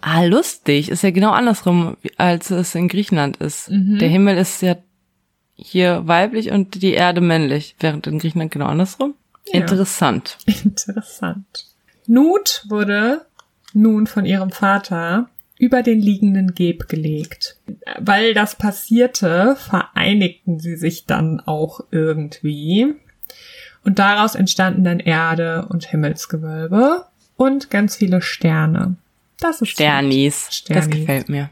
Ah, 0.00 0.22
lustig. 0.24 0.90
Ist 0.90 1.02
ja 1.02 1.10
genau 1.10 1.30
andersrum, 1.32 1.96
als 2.18 2.50
es 2.50 2.74
in 2.76 2.86
Griechenland 2.86 3.38
ist. 3.38 3.70
Mhm. 3.70 3.98
Der 3.98 4.08
Himmel 4.08 4.36
ist 4.38 4.62
ja 4.62 4.76
hier 5.54 6.06
weiblich 6.06 6.52
und 6.52 6.80
die 6.82 6.92
Erde 6.92 7.20
männlich, 7.20 7.74
während 7.80 8.06
in 8.06 8.18
Griechenland 8.20 8.52
genau 8.52 8.66
andersrum. 8.66 9.14
Ja. 9.52 9.60
Interessant. 9.60 10.38
Interessant. 10.46 11.66
Nut 12.06 12.64
wurde 12.68 13.26
nun 13.72 14.06
von 14.06 14.24
ihrem 14.24 14.50
Vater 14.50 15.28
über 15.58 15.82
den 15.82 16.00
liegenden 16.00 16.54
Geb 16.54 16.88
gelegt. 16.88 17.56
Weil 17.98 18.32
das 18.32 18.54
passierte, 18.54 19.56
vereinigten 19.56 20.60
sie 20.60 20.76
sich 20.76 21.06
dann 21.06 21.40
auch 21.40 21.80
irgendwie. 21.90 22.94
Und 23.84 23.98
daraus 23.98 24.34
entstanden 24.34 24.84
dann 24.84 25.00
Erde 25.00 25.66
und 25.68 25.84
Himmelsgewölbe 25.84 27.06
und 27.36 27.70
ganz 27.70 27.96
viele 27.96 28.22
Sterne. 28.22 28.96
Das 29.40 29.60
ist 29.60 29.70
Sternis. 29.70 30.46
Das 30.46 30.56
Sternis. 30.56 30.90
gefällt 30.90 31.28
mir. 31.28 31.50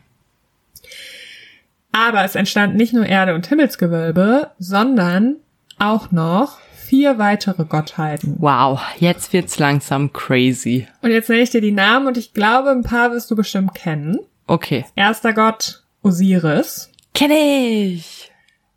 Aber 1.92 2.24
es 2.24 2.34
entstanden 2.34 2.76
nicht 2.76 2.92
nur 2.92 3.06
Erde 3.06 3.34
und 3.34 3.46
Himmelsgewölbe, 3.46 4.50
sondern 4.58 5.36
auch 5.78 6.12
noch 6.12 6.58
vier 6.88 7.18
weitere 7.18 7.64
Gottheiten. 7.64 8.36
Wow, 8.38 8.80
jetzt 8.98 9.32
wird's 9.32 9.58
langsam 9.58 10.12
crazy. 10.12 10.86
Und 11.02 11.10
jetzt 11.10 11.28
nenne 11.28 11.42
ich 11.42 11.50
dir 11.50 11.60
die 11.60 11.72
Namen 11.72 12.06
und 12.06 12.16
ich 12.16 12.32
glaube, 12.32 12.70
ein 12.70 12.82
paar 12.82 13.10
wirst 13.12 13.30
du 13.30 13.36
bestimmt 13.36 13.74
kennen. 13.74 14.18
Okay. 14.46 14.84
Erster 14.94 15.32
Gott 15.32 15.82
Osiris, 16.02 16.90
Kenn 17.14 17.30
ich. 17.32 18.30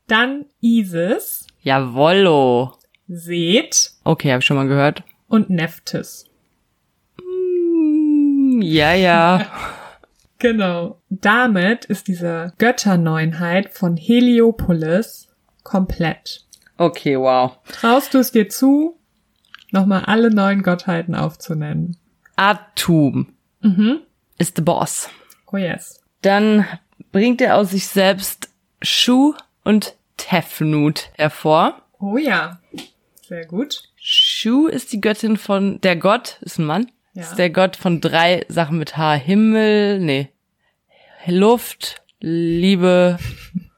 dann 0.07 0.45
Isis, 0.61 1.45
Jawollo. 1.61 2.73
Seth 3.07 3.91
Okay, 4.03 4.31
habe 4.31 4.39
ich 4.39 4.45
schon 4.45 4.57
mal 4.57 4.67
gehört. 4.67 5.03
und 5.27 5.49
Nephthys. 5.49 6.25
Hm, 7.19 8.61
Ja, 8.61 8.93
ja. 8.93 9.45
Genau. 10.41 11.01
Damit 11.09 11.83
ist 11.83 12.07
diese 12.07 12.53
Götterneunheit 12.59 13.73
von 13.73 13.97
Heliopolis 13.97 15.27
komplett. 15.63 16.45
Okay, 16.79 17.17
wow. 17.19 17.57
Traust 17.71 18.13
du 18.13 18.19
es 18.19 18.31
dir 18.31 18.47
zu, 18.47 18.97
nochmal 19.71 20.05
alle 20.05 20.33
neun 20.33 20.63
Gottheiten 20.63 21.13
aufzunennen? 21.13 21.97
Atum 22.37 23.33
Mhm. 23.61 23.99
ist 24.37 24.55
the 24.55 24.61
boss. 24.61 25.09
Oh 25.51 25.57
yes. 25.57 26.01
Dann 26.21 26.65
bringt 27.11 27.41
er 27.41 27.57
aus 27.57 27.71
sich 27.71 27.87
selbst 27.87 28.49
Shu 28.81 29.33
und 29.65 29.95
Tefnut 30.15 31.09
hervor. 31.17 31.81
Oh 31.99 32.15
ja. 32.17 32.59
Sehr 33.27 33.45
gut. 33.45 33.83
Shu 33.97 34.67
ist 34.67 34.93
die 34.93 35.01
Göttin 35.01 35.35
von, 35.35 35.81
der 35.81 35.97
Gott, 35.97 36.37
ist 36.41 36.59
ein 36.59 36.65
Mann, 36.65 36.89
Ja. 37.13 37.23
ist 37.23 37.35
der 37.35 37.49
Gott 37.49 37.75
von 37.75 37.99
drei 37.99 38.45
Sachen 38.47 38.77
mit 38.77 38.95
H. 38.95 39.15
Himmel, 39.15 39.99
nee, 39.99 40.29
Luft, 41.27 42.01
Liebe, 42.21 43.19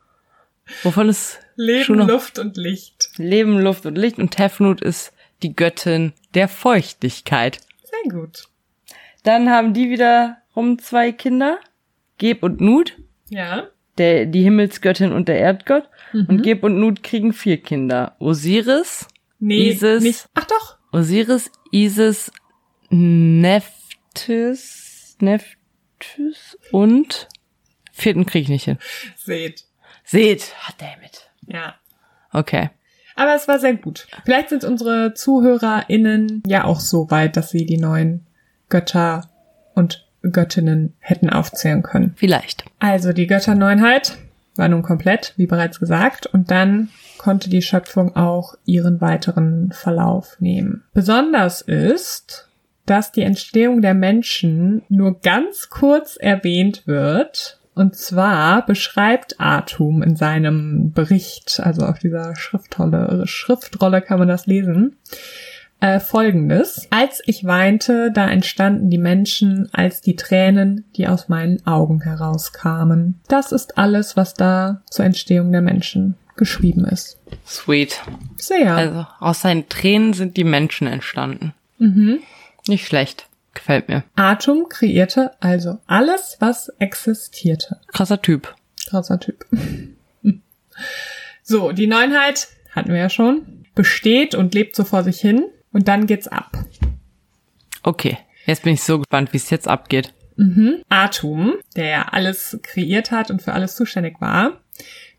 wovon 0.83 1.09
ist 1.09 1.39
Leben? 1.61 2.07
Luft 2.07 2.39
und 2.39 2.57
Licht. 2.57 3.09
Leben, 3.17 3.59
Luft 3.59 3.85
und 3.85 3.97
Licht 3.97 4.17
und 4.19 4.31
Tefnut 4.31 4.81
ist 4.81 5.13
die 5.43 5.55
Göttin 5.55 6.13
der 6.33 6.47
Feuchtigkeit. 6.47 7.59
Sehr 7.83 8.11
gut. 8.11 8.45
Dann 9.23 9.49
haben 9.49 9.73
die 9.73 9.89
wiederum 9.89 10.79
zwei 10.79 11.11
Kinder, 11.11 11.59
Geb 12.17 12.43
und 12.43 12.61
Nut, 12.61 12.97
Ja. 13.29 13.67
der, 13.97 14.25
die 14.25 14.43
Himmelsgöttin 14.43 15.11
und 15.11 15.27
der 15.27 15.39
Erdgott. 15.39 15.87
Und 16.13 16.41
Geb 16.43 16.63
und 16.63 16.79
Nut 16.79 17.03
kriegen 17.03 17.33
vier 17.33 17.57
Kinder. 17.61 18.15
Osiris, 18.19 19.07
Nee, 19.39 19.69
Isis. 19.69 20.03
nicht. 20.03 20.25
Ach 20.33 20.45
doch. 20.45 20.77
Osiris, 20.91 21.51
Isis, 21.71 22.31
Nephthys, 22.89 23.77
Nephthys 25.19 26.57
und 26.71 27.27
vierten 27.91 28.25
krieg 28.25 28.43
ich 28.43 28.49
nicht 28.49 28.65
hin. 28.65 28.77
Seht. 29.15 29.65
Seht, 30.03 30.53
ah, 30.67 30.73
damn 30.77 31.01
it. 31.03 31.29
Ja. 31.51 31.75
Okay. 32.31 32.69
Aber 33.15 33.35
es 33.35 33.47
war 33.47 33.59
sehr 33.59 33.75
gut. 33.75 34.07
Vielleicht 34.25 34.49
sind 34.49 34.63
unsere 34.63 35.13
ZuhörerInnen 35.13 36.43
ja 36.45 36.63
auch 36.63 36.79
so 36.79 37.11
weit, 37.11 37.35
dass 37.37 37.49
sie 37.49 37.65
die 37.65 37.77
neuen 37.77 38.25
Götter 38.69 39.29
und 39.75 40.07
Göttinnen 40.21 40.93
hätten 40.99 41.29
aufzählen 41.29 41.83
können. 41.83 42.13
Vielleicht. 42.15 42.63
Also 42.79 43.11
die 43.11 43.27
Götterneunheit 43.27 44.17
war 44.55 44.67
nun 44.67 44.81
komplett, 44.81 45.33
wie 45.37 45.47
bereits 45.47 45.79
gesagt, 45.79 46.27
und 46.27 46.51
dann 46.51 46.89
konnte 47.17 47.49
die 47.49 47.61
Schöpfung 47.61 48.15
auch 48.15 48.55
ihren 48.65 49.01
weiteren 49.01 49.71
Verlauf 49.71 50.37
nehmen. 50.39 50.83
Besonders 50.93 51.61
ist, 51.61 52.49
dass 52.85 53.11
die 53.11 53.21
Entstehung 53.21 53.81
der 53.81 53.93
Menschen 53.93 54.83
nur 54.89 55.19
ganz 55.21 55.69
kurz 55.69 56.17
erwähnt 56.17 56.87
wird. 56.87 57.59
Und 57.73 57.95
zwar 57.95 58.65
beschreibt 58.65 59.39
Atum 59.39 60.03
in 60.03 60.15
seinem 60.15 60.91
Bericht, 60.91 61.59
also 61.63 61.85
auf 61.85 61.99
dieser 61.99 62.35
Schriftrolle, 62.35 63.23
Schriftrolle 63.25 64.01
kann 64.01 64.19
man 64.19 64.27
das 64.27 64.45
lesen, 64.45 64.97
äh, 65.79 65.99
folgendes. 65.99 66.87
Als 66.91 67.21
ich 67.25 67.45
weinte, 67.45 68.11
da 68.13 68.29
entstanden 68.29 68.89
die 68.89 68.97
Menschen 68.97 69.69
als 69.73 70.01
die 70.01 70.15
Tränen, 70.15 70.85
die 70.95 71.07
aus 71.07 71.29
meinen 71.29 71.65
Augen 71.65 72.01
herauskamen. 72.01 73.19
Das 73.27 73.51
ist 73.51 73.77
alles, 73.77 74.15
was 74.15 74.33
da 74.33 74.81
zur 74.89 75.05
Entstehung 75.05 75.51
der 75.51 75.61
Menschen 75.61 76.15
geschrieben 76.35 76.85
ist. 76.85 77.17
Sweet. 77.47 78.01
Sehr. 78.37 78.75
Also 78.75 79.07
aus 79.19 79.41
seinen 79.41 79.69
Tränen 79.69 80.13
sind 80.13 80.37
die 80.37 80.43
Menschen 80.43 80.87
entstanden. 80.87 81.53
mhm. 81.79 82.19
Nicht 82.67 82.85
schlecht. 82.85 83.27
Gefällt 83.53 83.89
mir. 83.89 84.03
Atom 84.15 84.69
kreierte 84.69 85.31
also 85.41 85.79
alles, 85.85 86.37
was 86.39 86.69
existierte. 86.79 87.79
Krasser 87.87 88.21
Typ. 88.21 88.55
Krasser 88.89 89.19
Typ. 89.19 89.45
so, 91.43 91.71
die 91.71 91.87
Neunheit 91.87 92.47
hatten 92.71 92.89
wir 92.89 92.99
ja 92.99 93.09
schon. 93.09 93.65
Besteht 93.75 94.35
und 94.35 94.53
lebt 94.53 94.75
so 94.75 94.83
vor 94.83 95.03
sich 95.03 95.19
hin. 95.19 95.45
Und 95.73 95.87
dann 95.87 96.07
geht's 96.07 96.27
ab. 96.27 96.51
Okay. 97.83 98.17
Jetzt 98.45 98.63
bin 98.63 98.73
ich 98.73 98.83
so 98.83 98.99
gespannt, 98.99 99.33
wie 99.33 99.37
es 99.37 99.49
jetzt 99.49 99.67
abgeht. 99.67 100.13
Atum, 100.89 101.53
der 101.75 101.85
ja 101.85 102.01
alles 102.11 102.59
kreiert 102.63 103.11
hat 103.11 103.29
und 103.29 103.41
für 103.41 103.53
alles 103.53 103.75
zuständig 103.75 104.19
war, 104.19 104.61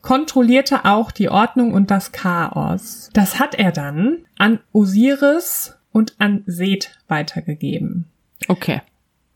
kontrollierte 0.01 0.85
auch 0.85 1.12
die 1.12 1.29
Ordnung 1.29 1.73
und 1.73 1.91
das 1.91 2.12
Chaos. 2.12 3.09
Das 3.12 3.39
hat 3.39 3.55
er 3.55 3.71
dann 3.71 4.27
an 4.37 4.59
Osiris 4.73 5.77
und 5.93 6.15
an 6.19 6.43
Seth 6.47 6.99
weitergegeben. 7.07 8.07
Okay. 8.49 8.81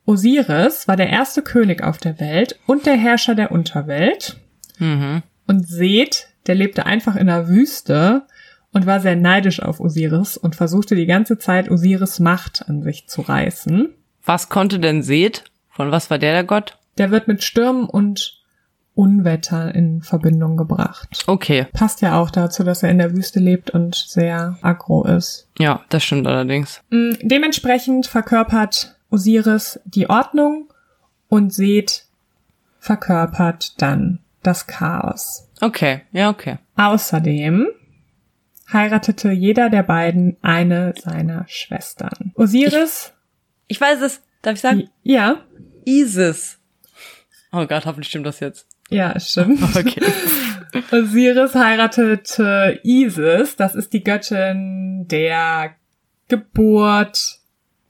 Osiris 0.05 0.87
war 0.87 0.97
der 0.97 1.11
erste 1.11 1.43
König 1.43 1.83
auf 1.83 1.99
der 1.99 2.21
Welt 2.21 2.59
und 2.67 2.87
der 2.87 2.97
Herrscher 2.97 3.35
der 3.35 3.51
Unterwelt. 3.51 4.37
Mhm. 4.79 5.23
Und 5.47 5.67
Seth, 5.69 6.29
der 6.47 6.55
lebte 6.55 6.87
einfach 6.87 7.17
in 7.17 7.27
der 7.27 7.49
Wüste 7.49 8.23
und 8.73 8.87
war 8.87 9.01
sehr 9.01 9.17
neidisch 9.17 9.61
auf 9.61 9.81
Osiris 9.81 10.37
und 10.37 10.55
versuchte 10.55 10.95
die 10.95 11.07
ganze 11.07 11.39
Zeit 11.39 11.71
Osiris 11.71 12.21
Macht 12.21 12.69
an 12.69 12.83
sich 12.83 13.09
zu 13.09 13.23
reißen. 13.23 13.89
Was 14.25 14.49
konnte 14.49 14.79
denn 14.79 15.03
Seth? 15.03 15.45
Von 15.71 15.91
was 15.91 16.11
war 16.11 16.19
der 16.19 16.33
der 16.33 16.45
Gott? 16.45 16.79
Der 16.99 17.11
wird 17.11 17.29
mit 17.29 17.43
Stürmen 17.43 17.85
und 17.87 18.43
Unwetter 18.95 19.75
in 19.75 20.03
Verbindung 20.03 20.57
gebracht. 20.57 21.25
Okay. 21.27 21.67
Passt 21.75 22.01
ja 22.01 22.19
auch 22.19 22.31
dazu, 22.31 22.65
dass 22.65 22.83
er 22.83 22.91
in 22.91 22.99
der 22.99 23.15
Wüste 23.15 23.41
lebt 23.41 23.71
und 23.71 23.95
sehr 23.95 24.57
aggro 24.63 25.05
ist. 25.05 25.49
Ja, 25.59 25.83
das 25.91 26.03
stimmt 26.03 26.27
allerdings. 26.27 26.81
Mm, 26.91 27.13
Dementsprechend 27.23 28.07
verkörpert 28.07 28.96
Osiris 29.11 29.81
die 29.85 30.09
Ordnung 30.09 30.73
und 31.29 31.53
Seth 31.53 32.07
verkörpert 32.79 33.81
dann 33.81 34.21
das 34.43 34.67
Chaos. 34.67 35.49
Okay, 35.61 36.03
ja, 36.13 36.31
okay. 36.31 36.59
Außerdem 36.77 37.67
heiratete 38.73 39.31
jeder 39.31 39.71
der 39.71 39.83
beiden 39.83 40.37
eine 40.43 40.95
seiner 41.01 41.45
Schwestern. 41.49 42.33
Osiris, 42.35 43.13
Ich 43.69 43.81
weiß 43.81 44.01
es. 44.03 44.23
Darf 44.43 44.55
ich 44.55 44.61
sagen? 44.61 44.89
ja, 45.03 45.43
Isis. 45.85 46.59
Oh 47.53 47.67
Gott, 47.67 47.87
hoffentlich 47.87 48.09
stimmt 48.09 48.27
das 48.27 48.41
jetzt. 48.41 48.67
ja, 48.91 49.13
es 49.13 49.31
stimmt. 49.31 49.61
Okay. 49.77 50.03
Osiris 50.93 51.55
heiratete 51.55 52.81
Isis, 52.83 53.57
das 53.57 53.75
ist 53.75 53.93
die 53.93 54.05
Göttin 54.05 55.07
der 55.09 55.75
Geburt, 56.29 57.39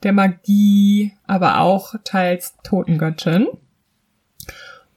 der 0.03 0.13
Magie, 0.13 1.13
aber 1.25 1.59
auch 1.59 1.95
teils 2.03 2.55
Totengöttin. 2.63 3.47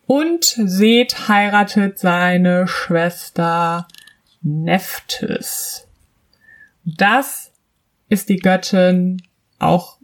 Und 0.07 0.45
Seth 0.45 1.29
heiratet 1.29 1.99
seine 1.99 2.67
Schwester 2.67 3.87
Nephthys. 4.43 5.87
Das 6.85 7.53
ist 8.09 8.29
die 8.29 8.39
Göttin, 8.39 9.23
auch 9.59 9.99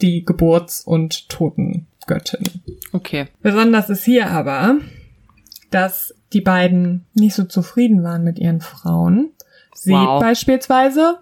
die 0.00 0.24
Geburts- 0.24 0.82
und 0.82 1.28
Totengöttin. 1.28 2.44
Okay. 2.92 3.28
Besonders 3.42 3.90
ist 3.90 4.04
hier 4.04 4.30
aber, 4.30 4.78
dass 5.70 6.14
die 6.32 6.40
beiden 6.40 7.06
nicht 7.14 7.34
so 7.34 7.44
zufrieden 7.44 8.02
waren 8.02 8.24
mit 8.24 8.38
ihren 8.38 8.60
Frauen. 8.60 9.30
Seth 9.74 9.94
Wow. 9.94 10.20
beispielsweise 10.20 11.20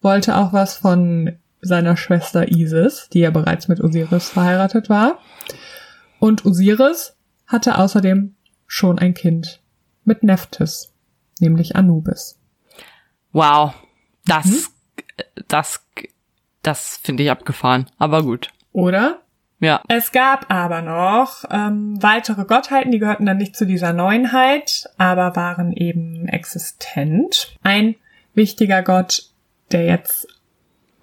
wollte 0.00 0.36
auch 0.36 0.52
was 0.52 0.76
von 0.76 1.32
seiner 1.62 1.96
Schwester 1.96 2.50
Isis, 2.50 3.08
die 3.12 3.20
ja 3.20 3.30
bereits 3.30 3.68
mit 3.68 3.80
Osiris 3.80 4.28
verheiratet 4.28 4.88
war. 4.90 5.18
Und 6.18 6.44
Osiris 6.44 7.16
hatte 7.46 7.78
außerdem 7.78 8.34
schon 8.66 8.98
ein 8.98 9.14
Kind 9.14 9.60
mit 10.04 10.22
Nephthys, 10.22 10.92
nämlich 11.38 11.76
Anubis. 11.76 12.38
Wow. 13.32 13.74
Das, 14.26 14.70
das, 15.48 15.84
das 16.62 17.00
finde 17.02 17.22
ich 17.22 17.30
abgefahren. 17.30 17.86
Aber 17.98 18.22
gut. 18.22 18.50
Oder? 18.72 19.20
Ja. 19.60 19.80
Es 19.88 20.10
gab 20.10 20.50
aber 20.50 20.82
noch 20.82 21.44
ähm, 21.48 22.02
weitere 22.02 22.44
Gottheiten, 22.44 22.90
die 22.90 22.98
gehörten 22.98 23.26
dann 23.26 23.36
nicht 23.36 23.56
zu 23.56 23.64
dieser 23.64 23.92
Neuenheit, 23.92 24.88
aber 24.98 25.36
waren 25.36 25.72
eben 25.72 26.26
existent. 26.26 27.56
Ein 27.62 27.94
wichtiger 28.34 28.82
Gott, 28.82 29.30
der 29.70 29.84
jetzt 29.84 30.26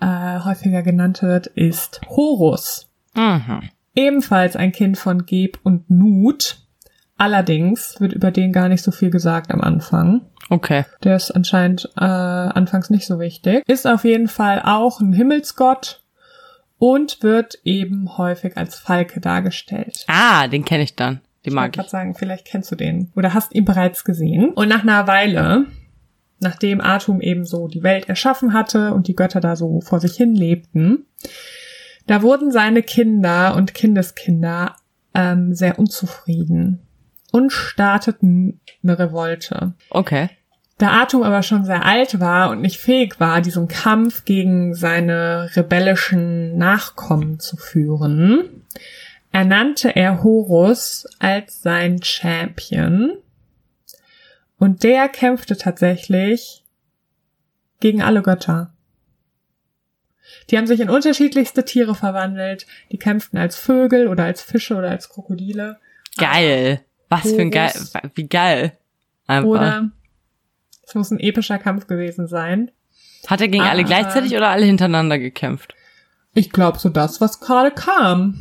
äh, 0.01 0.39
häufiger 0.39 0.81
genannt 0.83 1.21
wird, 1.21 1.47
ist 1.47 2.01
Horus. 2.09 2.87
Mhm. 3.15 3.69
Ebenfalls 3.95 4.55
ein 4.55 4.71
Kind 4.71 4.97
von 4.97 5.25
Geb 5.25 5.59
und 5.63 5.89
Nut. 5.89 6.57
Allerdings 7.17 7.99
wird 7.99 8.13
über 8.13 8.31
den 8.31 8.53
gar 8.53 8.69
nicht 8.69 8.81
so 8.83 8.91
viel 8.91 9.09
gesagt 9.09 9.51
am 9.51 9.59
Anfang. 9.61 10.21
Okay. 10.49 10.85
Der 11.03 11.15
ist 11.17 11.31
anscheinend 11.31 11.89
äh, 11.97 12.03
anfangs 12.05 12.89
nicht 12.89 13.05
so 13.05 13.19
wichtig. 13.19 13.63
Ist 13.67 13.85
auf 13.85 14.05
jeden 14.05 14.27
Fall 14.29 14.61
auch 14.63 15.01
ein 15.01 15.11
Himmelsgott 15.13 16.01
und 16.77 17.21
wird 17.21 17.59
eben 17.65 18.17
häufig 18.17 18.55
als 18.57 18.79
Falke 18.79 19.19
dargestellt. 19.19 20.05
Ah, 20.07 20.47
den 20.47 20.63
kenne 20.63 20.83
ich 20.83 20.95
dann. 20.95 21.15
Den 21.45 21.51
Ich 21.51 21.53
mag 21.53 21.67
ich. 21.67 21.73
gerade 21.73 21.89
sagen, 21.89 22.15
vielleicht 22.15 22.45
kennst 22.45 22.71
du 22.71 22.75
den 22.75 23.11
oder 23.15 23.33
hast 23.33 23.53
ihn 23.53 23.65
bereits 23.65 24.05
gesehen. 24.05 24.51
Und 24.51 24.69
nach 24.69 24.83
einer 24.83 25.05
Weile, 25.07 25.65
nachdem 26.39 26.81
Atum 26.81 27.21
eben 27.21 27.45
so 27.45 27.67
die 27.67 27.83
Welt 27.83 28.09
erschaffen 28.09 28.53
hatte 28.53 28.93
und 28.93 29.07
die 29.07 29.15
Götter 29.15 29.41
da 29.41 29.55
so 29.55 29.81
vor 29.81 29.99
sich 29.99 30.15
hin 30.15 30.35
lebten, 30.35 31.05
da 32.07 32.21
wurden 32.21 32.51
seine 32.51 32.81
Kinder 32.81 33.55
und 33.55 33.73
Kindeskinder 33.73 34.75
ähm, 35.13 35.53
sehr 35.53 35.77
unzufrieden 35.77 36.79
und 37.31 37.51
starteten 37.51 38.59
eine 38.83 38.97
Revolte. 38.97 39.73
Okay. 39.89 40.29
Da 40.79 41.01
Atum 41.01 41.23
aber 41.23 41.43
schon 41.43 41.65
sehr 41.65 41.85
alt 41.85 42.21
war 42.21 42.49
und 42.49 42.61
nicht 42.61 42.77
fähig 42.77 43.19
war, 43.19 43.41
diesen 43.41 43.67
Kampf 43.67 44.23
gegen 44.23 44.73
seine 44.73 45.49
rebellischen 45.55 46.57
Nachkommen 46.57 47.39
zu 47.39 47.57
führen, 47.57 48.63
ernannte 49.31 49.95
er 49.95 50.23
Horus 50.23 51.05
als 51.19 51.61
sein 51.61 52.01
Champion. 52.01 53.11
Und 54.59 54.83
der 54.83 55.09
kämpfte 55.09 55.57
tatsächlich 55.57 56.63
gegen 57.79 58.01
alle 58.01 58.21
Götter. 58.21 58.73
Die 60.49 60.57
haben 60.57 60.67
sich 60.67 60.79
in 60.79 60.89
unterschiedlichste 60.89 61.65
Tiere 61.65 61.95
verwandelt. 61.95 62.67
Die 62.91 62.97
kämpften 62.99 63.39
als 63.39 63.55
Vögel 63.57 64.07
oder 64.07 64.25
als 64.25 64.41
Fische 64.41 64.75
oder 64.75 64.89
als 64.91 65.09
Krokodile. 65.09 65.79
Geil. 66.17 66.81
Was 67.07 67.21
für 67.21 67.41
ein 67.41 67.49
geil, 67.51 67.71
wie 68.13 68.27
geil. 68.27 68.77
Einfach. 69.25 69.49
Oder 69.49 69.89
es 70.85 70.93
muss 70.93 71.09
ein 71.09 71.19
epischer 71.19 71.57
Kampf 71.57 71.87
gewesen 71.87 72.27
sein. 72.27 72.69
Hat 73.25 73.41
er 73.41 73.47
gegen 73.47 73.63
alle 73.63 73.81
Ah. 73.81 73.85
gleichzeitig 73.85 74.35
oder 74.35 74.49
alle 74.49 74.65
hintereinander 74.65 75.17
gekämpft? 75.17 75.73
Ich 76.35 76.51
glaube 76.51 76.77
so 76.77 76.89
das, 76.89 77.21
was 77.21 77.39
gerade 77.39 77.71
kam. 77.71 78.39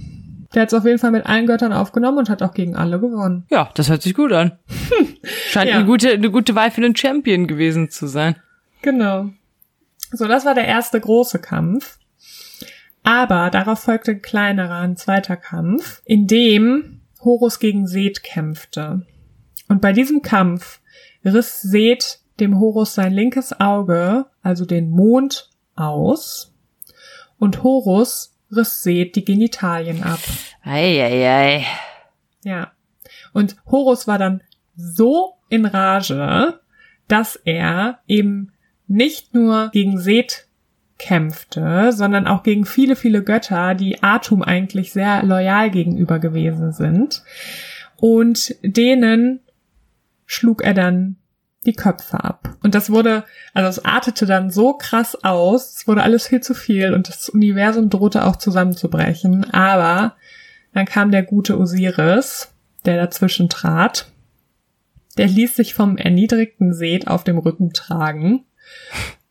Der 0.55 0.63
hat 0.63 0.69
es 0.69 0.75
auf 0.79 0.85
jeden 0.85 0.99
Fall 0.99 1.11
mit 1.11 1.27
allen 1.27 1.47
Göttern 1.47 1.73
aufgenommen 1.73 2.19
und 2.19 2.31
hat 2.31 2.43
auch 2.43 2.55
gegen 2.55 2.75
alle 2.75 2.99
gewonnen. 3.01 3.45
Ja, 3.51 3.71
das 3.75 3.91
hört 3.91 4.03
sich 4.03 4.15
gut 4.15 4.33
an. 4.33 4.59
Scheint 5.51 5.69
Ja. 5.71 5.77
eine 5.77 5.85
gute, 5.85 6.11
eine 6.11 6.31
gute 6.31 6.55
Wahl 6.55 6.71
für 6.71 6.81
den 6.81 6.97
Champion 6.97 7.47
gewesen 7.47 7.91
zu 7.91 8.07
sein. 8.07 8.37
Genau. 8.83 9.29
So, 10.11 10.27
das 10.27 10.47
war 10.47 10.55
der 10.55 10.67
erste 10.67 10.99
große 11.01 11.39
Kampf. 11.39 11.99
Aber 13.03 13.51
darauf 13.51 13.81
folgte 13.81 14.13
ein 14.13 14.23
kleinerer, 14.23 14.77
ein 14.77 14.97
zweiter 14.97 15.37
Kampf, 15.37 16.03
in 16.05 16.27
dem 16.27 17.01
Horus 17.23 17.59
gegen 17.59 17.87
Seth 17.87 18.23
kämpfte. 18.23 19.07
Und 19.69 19.81
bei 19.83 19.93
diesem 19.93 20.23
Kampf 20.23 20.81
riss 21.25 21.61
Seth 21.61 22.21
dem 22.41 22.59
Horus 22.59 22.95
sein 22.95 23.13
linkes 23.13 23.59
Auge, 23.61 24.27
also 24.43 24.65
den 24.65 24.91
Mond, 24.91 25.51
aus. 25.75 26.53
Und 27.39 27.63
Horus 27.63 28.35
riss 28.55 28.83
Seth 28.83 29.17
die 29.17 29.25
Genitalien 29.25 30.03
ab. 30.03 30.21
Eieiei. 30.63 31.65
Ja. 32.45 32.73
Und 33.33 33.57
Horus 33.67 34.07
war 34.07 34.19
dann 34.19 34.43
so 34.77 35.35
in 35.49 35.67
Rage, 35.67 36.61
dass 37.09 37.37
er 37.37 38.01
eben 38.07 38.53
nicht 38.87 39.35
nur 39.35 39.71
gegen 39.73 39.99
Seth 39.99 40.47
kämpfte, 40.99 41.93
sondern 41.93 42.27
auch 42.27 42.43
gegen 42.43 42.65
viele, 42.65 42.97
viele 42.97 43.23
Götter, 43.23 43.75
die 43.75 44.03
Atum 44.03 44.43
eigentlich 44.43 44.93
sehr 44.93 45.23
loyal 45.23 45.71
gegenüber 45.71 46.19
gewesen 46.19 46.73
sind. 46.73 47.23
Und 47.97 48.57
denen 48.63 49.41
schlug 50.27 50.63
er 50.63 50.75
dann 50.75 51.17
die 51.67 51.73
Köpfe 51.73 52.23
ab. 52.23 52.57
Und 52.63 52.75
das 52.75 52.91
wurde, 52.91 53.25
also 53.53 53.69
es 53.69 53.85
artete 53.85 54.27
dann 54.27 54.51
so 54.51 54.75
krass 54.75 55.23
aus, 55.25 55.77
es 55.77 55.89
wurde 55.89 56.03
alles 56.03 56.29
viel 56.29 56.41
zu 56.41 56.55
viel 56.55 56.95
und 56.95 57.09
das 57.09 57.29
Universum 57.29 57.91
drohte 57.91 58.25
auch 58.25 58.37
zusammenzubrechen. 58.37 59.53
Aber 59.53 60.15
dann 60.73 60.87
kam 60.87 61.11
der 61.11 61.23
gute 61.23 61.59
Osiris, 61.59 62.53
der 62.85 62.97
dazwischen 62.97 63.49
trat. 63.49 64.11
Der 65.17 65.27
ließ 65.27 65.57
sich 65.57 65.75
vom 65.75 65.97
erniedrigten 65.97 66.73
Seth 66.73 67.09
auf 67.09 67.25
dem 67.25 67.39
Rücken 67.39 67.73
tragen, 67.73 68.45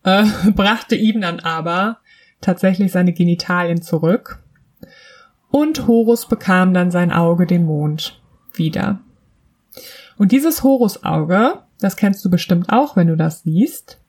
äh, 0.04 0.26
brachte 0.52 0.96
ihm 0.96 1.22
dann 1.22 1.40
aber 1.40 2.00
tatsächlich 2.42 2.92
seine 2.92 3.13
Genitalien 3.13 3.82
zurück. 3.82 4.44
Und 5.50 5.88
Horus 5.88 6.28
bekam 6.28 6.74
dann 6.74 6.92
sein 6.92 7.12
Auge, 7.12 7.48
den 7.48 7.63
Mond, 7.63 8.22
wieder. 8.54 9.00
Und 10.18 10.34
dieses 10.34 10.63
Horusauge, 10.63 11.62
das 11.80 11.96
kennst 11.96 12.24
du 12.26 12.30
bestimmt 12.30 12.70
auch, 12.70 12.96
wenn 12.96 13.08
du 13.08 13.16
das 13.16 13.44
siehst, 13.44 14.00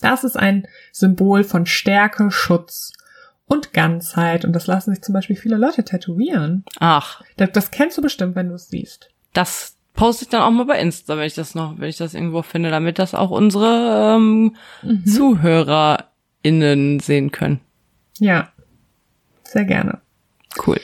das 0.00 0.24
ist 0.24 0.36
ein 0.36 0.66
Symbol 0.92 1.44
von 1.44 1.64
Stärke, 1.66 2.30
Schutz 2.30 2.92
und 3.46 3.72
Ganzheit. 3.72 4.44
Und 4.44 4.52
das 4.52 4.66
lassen 4.66 4.92
sich 4.92 5.02
zum 5.02 5.12
Beispiel 5.12 5.36
viele 5.36 5.56
Leute 5.56 5.84
tätowieren. 5.84 6.64
Ach, 6.80 7.22
Das, 7.36 7.50
das 7.52 7.70
kennst 7.70 7.98
du 7.98 8.02
bestimmt, 8.02 8.34
wenn 8.34 8.48
du 8.48 8.54
es 8.54 8.68
siehst. 8.68 9.10
das 9.32 9.76
poste 9.94 10.24
ich 10.24 10.30
dann 10.30 10.40
auch 10.40 10.50
mal 10.50 10.64
bei 10.64 10.80
Insta, 10.80 11.16
wenn 11.18 11.26
ich 11.26 11.34
das 11.34 11.54
noch, 11.54 11.78
wenn 11.78 11.88
ich 11.90 11.98
das 11.98 12.14
irgendwo 12.14 12.40
finde, 12.42 12.70
damit 12.70 12.98
das 12.98 13.14
auch 13.14 13.30
unsere 13.30 14.14
ähm, 14.16 14.56
ZuhörerInnen 15.04 16.98
sehen 17.00 17.30
können. 17.30 17.60
Ja, 18.18 18.50
sehr 19.44 19.64
gerne. 19.64 20.00
Cool. 20.66 20.80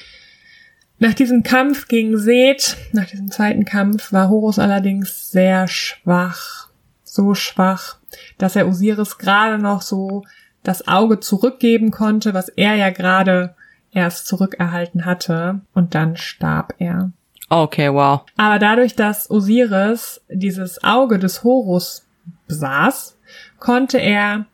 Nach 1.01 1.15
diesem 1.15 1.45
Kampf 1.45 1.87
gegen 1.87 2.19
Seth, 2.19 2.77
nach 2.93 3.07
diesem 3.07 3.31
zweiten 3.31 3.65
Kampf, 3.65 4.13
war 4.13 4.29
Horus 4.29 4.59
allerdings 4.59 5.31
sehr 5.31 5.69
schwach. 5.69 6.69
so 7.05 7.35
schwach, 7.35 7.97
dass 8.37 8.55
er 8.55 8.69
Osiris 8.69 9.19
gerade 9.19 9.59
noch 9.59 9.83
so 9.83 10.25
das 10.63 10.87
Auge 10.87 11.21
zurückgeben 11.21 11.91
konnte, 11.91 12.35
was 12.35 12.49
er 12.49 12.75
ja 12.75 12.91
gerade 12.91 13.55
erst 13.93 14.27
zurückerhalten 14.27 15.05
hatte, 15.05 15.61
und 15.73 15.95
dann 15.95 16.17
starb 16.17 16.75
er. 16.79 17.11
Okay, 17.49 17.93
wow. 17.93 18.21
Aber 18.37 18.59
dadurch, 18.59 18.95
dass 18.95 19.31
Osiris 19.31 20.21
dieses 20.29 20.85
Auge 20.85 21.19
des 21.19 21.45
Horus 21.45 22.07
besaß, 22.47 23.17
konnte 23.59 23.99
er 23.99 24.45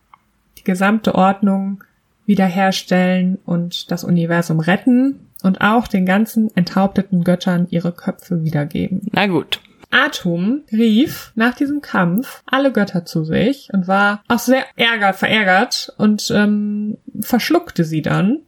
die 0.59 0.65
gesamte 0.65 1.15
Ordnung 1.15 1.83
wiederherstellen 2.25 3.39
und 3.45 3.91
das 3.91 4.05
Universum 4.05 4.61
retten 4.61 5.27
und 5.45 5.61
auch 5.61 5.87
den 5.87 6.07
ganzen 6.07 6.55
enthaupteten 6.57 7.23
Göttern 7.23 7.67
ihre 7.71 7.93
Köpfe 7.93 8.43
wiedergeben. 8.43 9.03
Na 9.13 9.27
gut. 9.27 9.61
Atum 9.91 10.63
rief 10.73 11.33
nach 11.37 11.55
diesem 11.55 11.81
Kampf 11.81 12.43
alle 12.47 12.73
Götter 12.73 13.05
zu 13.05 13.25
sich 13.25 13.69
und 13.73 13.87
war 13.87 14.25
auch 14.27 14.41
sehr 14.41 14.65
ärgert, 14.75 15.17
verärgert 15.17 15.93
und 15.99 16.33
ähm, 16.35 16.99
verschluckte 17.21 17.85
sie 17.85 18.03
dann, 18.03 18.41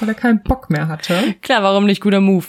weil 0.00 0.08
er 0.08 0.14
keinen 0.14 0.42
Bock 0.42 0.70
mehr 0.70 0.88
hatte. 0.88 1.34
Klar, 1.42 1.62
warum 1.62 1.84
nicht 1.84 2.00
guter 2.00 2.20
Move? 2.20 2.46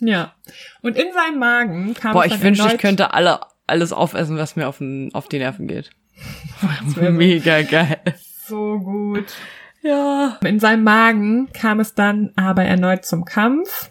Ja. 0.00 0.34
Und 0.82 0.96
in 0.96 1.12
seinem 1.12 1.38
Magen 1.40 1.94
kam 1.94 2.12
Boah, 2.12 2.24
ich 2.24 2.40
wünschte, 2.40 2.68
ich 2.68 2.78
könnte 2.78 3.12
alle 3.12 3.40
alles 3.70 3.92
aufessen, 3.92 4.36
was 4.36 4.56
mir 4.56 4.68
auf, 4.68 4.78
den, 4.78 5.14
auf 5.14 5.28
die 5.28 5.38
Nerven 5.38 5.66
geht. 5.66 5.90
Mega 6.96 7.62
geil. 7.62 8.00
so 8.46 8.78
gut. 8.78 9.32
Ja. 9.82 10.38
In 10.44 10.60
seinem 10.60 10.84
Magen 10.84 11.52
kam 11.52 11.80
es 11.80 11.94
dann 11.94 12.32
aber 12.36 12.64
erneut 12.64 13.04
zum 13.04 13.24
Kampf 13.24 13.90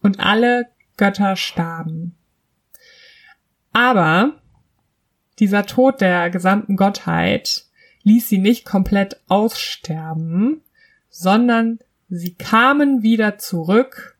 und 0.00 0.20
alle 0.20 0.66
Götter 0.96 1.36
starben. 1.36 2.16
Aber 3.72 4.40
dieser 5.38 5.64
Tod 5.66 6.00
der 6.00 6.30
gesamten 6.30 6.76
Gottheit 6.76 7.66
ließ 8.02 8.28
sie 8.28 8.38
nicht 8.38 8.64
komplett 8.64 9.20
aussterben, 9.28 10.62
sondern 11.08 11.78
sie 12.08 12.34
kamen 12.34 13.02
wieder 13.02 13.38
zurück, 13.38 14.18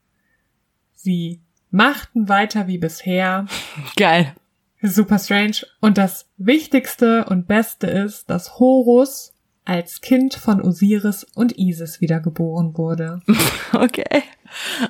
sie 0.94 1.42
machten 1.70 2.28
weiter 2.28 2.66
wie 2.68 2.78
bisher, 2.78 3.46
Geil. 3.96 4.34
Super 4.82 5.18
strange. 5.18 5.58
Und 5.80 5.96
das 5.96 6.28
Wichtigste 6.38 7.24
und 7.26 7.46
Beste 7.46 7.86
ist, 7.86 8.28
dass 8.28 8.58
Horus 8.58 9.31
als 9.64 10.00
Kind 10.00 10.34
von 10.34 10.60
Osiris 10.60 11.24
und 11.34 11.58
Isis 11.58 12.00
wiedergeboren 12.00 12.76
wurde. 12.76 13.20
Okay. 13.74 14.22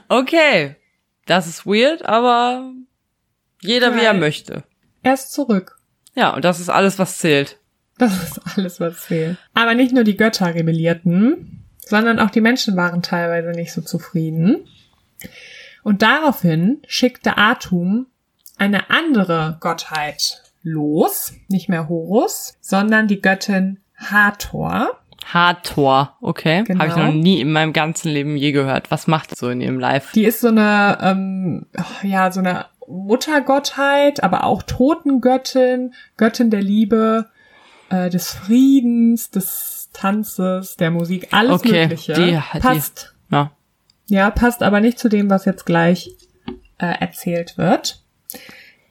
Okay. 0.09 0.75
Das 1.27 1.47
ist 1.47 1.67
weird, 1.67 2.05
aber 2.05 2.73
jeder 3.61 3.95
wie 3.95 4.01
er 4.01 4.13
möchte. 4.13 4.65
Er 5.05 5.15
ist 5.15 5.33
zurück. 5.33 5.79
Ja, 6.17 6.35
und 6.35 6.45
das 6.45 6.59
ist 6.59 6.69
alles, 6.69 6.99
was 6.99 7.19
zählt. 7.19 7.59
Das 7.97 8.21
ist 8.23 8.41
alles, 8.57 8.81
was 8.81 9.05
fehlt. 9.05 9.37
Aber 9.55 9.75
nicht 9.75 9.93
nur 9.93 10.03
die 10.03 10.17
Götter 10.17 10.53
rebellierten, 10.53 11.65
sondern 11.79 12.19
auch 12.19 12.31
die 12.31 12.41
Menschen 12.41 12.77
waren 12.77 13.03
teilweise 13.03 13.51
nicht 13.51 13.73
so 13.73 13.83
zufrieden. 13.83 14.67
Und 15.85 16.03
daraufhin 16.03 16.83
schickte 16.89 17.39
Atum 17.39 18.07
eine 18.59 18.91
andere 18.91 19.59
Gottheit 19.61 20.43
los, 20.63 21.35
nicht 21.49 21.69
mehr 21.69 21.89
Horus, 21.89 22.55
sondern 22.61 23.09
die 23.09 23.21
Göttin 23.21 23.82
Hathor. 24.11 24.91
Hathor, 25.33 26.17
okay. 26.21 26.65
Genau. 26.65 26.81
Habe 26.81 26.91
ich 26.91 26.97
noch 26.97 27.12
nie 27.12 27.41
in 27.41 27.53
meinem 27.53 27.73
ganzen 27.73 28.11
Leben 28.11 28.37
je 28.37 28.53
gehört. 28.53 28.91
Was 28.91 29.07
macht 29.07 29.31
die 29.31 29.35
so 29.37 29.49
in 29.51 29.61
ihrem 29.61 29.79
Live? 29.79 30.12
Die 30.12 30.25
ist 30.25 30.41
so 30.41 30.49
eine, 30.49 30.99
ähm, 31.01 31.67
ja, 32.03 32.31
so 32.33 32.41
eine 32.41 32.67
Muttergottheit, 32.88 34.23
aber 34.23 34.45
auch 34.45 34.62
Totengöttin, 34.65 35.95
Göttin 36.17 36.51
der 36.51 36.62
Liebe, 36.62 37.27
äh, 37.91 38.11
des 38.11 38.33
Friedens, 38.33 39.31
des 39.31 39.91
Tanzes, 39.93 40.77
der 40.77 40.91
Musik, 40.91 41.29
alles 41.31 41.53
Okay, 41.61 41.83
Mögliche. 41.83 42.15
die- 42.15 42.38
die- 42.55 42.59
passt. 42.59 43.15
Ja. 43.31 43.53
Ja, 44.07 44.31
passt 44.31 44.62
aber 44.62 44.81
nicht 44.81 44.99
zu 44.99 45.09
dem, 45.09 45.31
was 45.31 45.45
jetzt 45.45 45.65
gleich 45.67 46.11
äh, 46.79 46.87
erzählt 46.99 47.57
wird. 47.59 48.03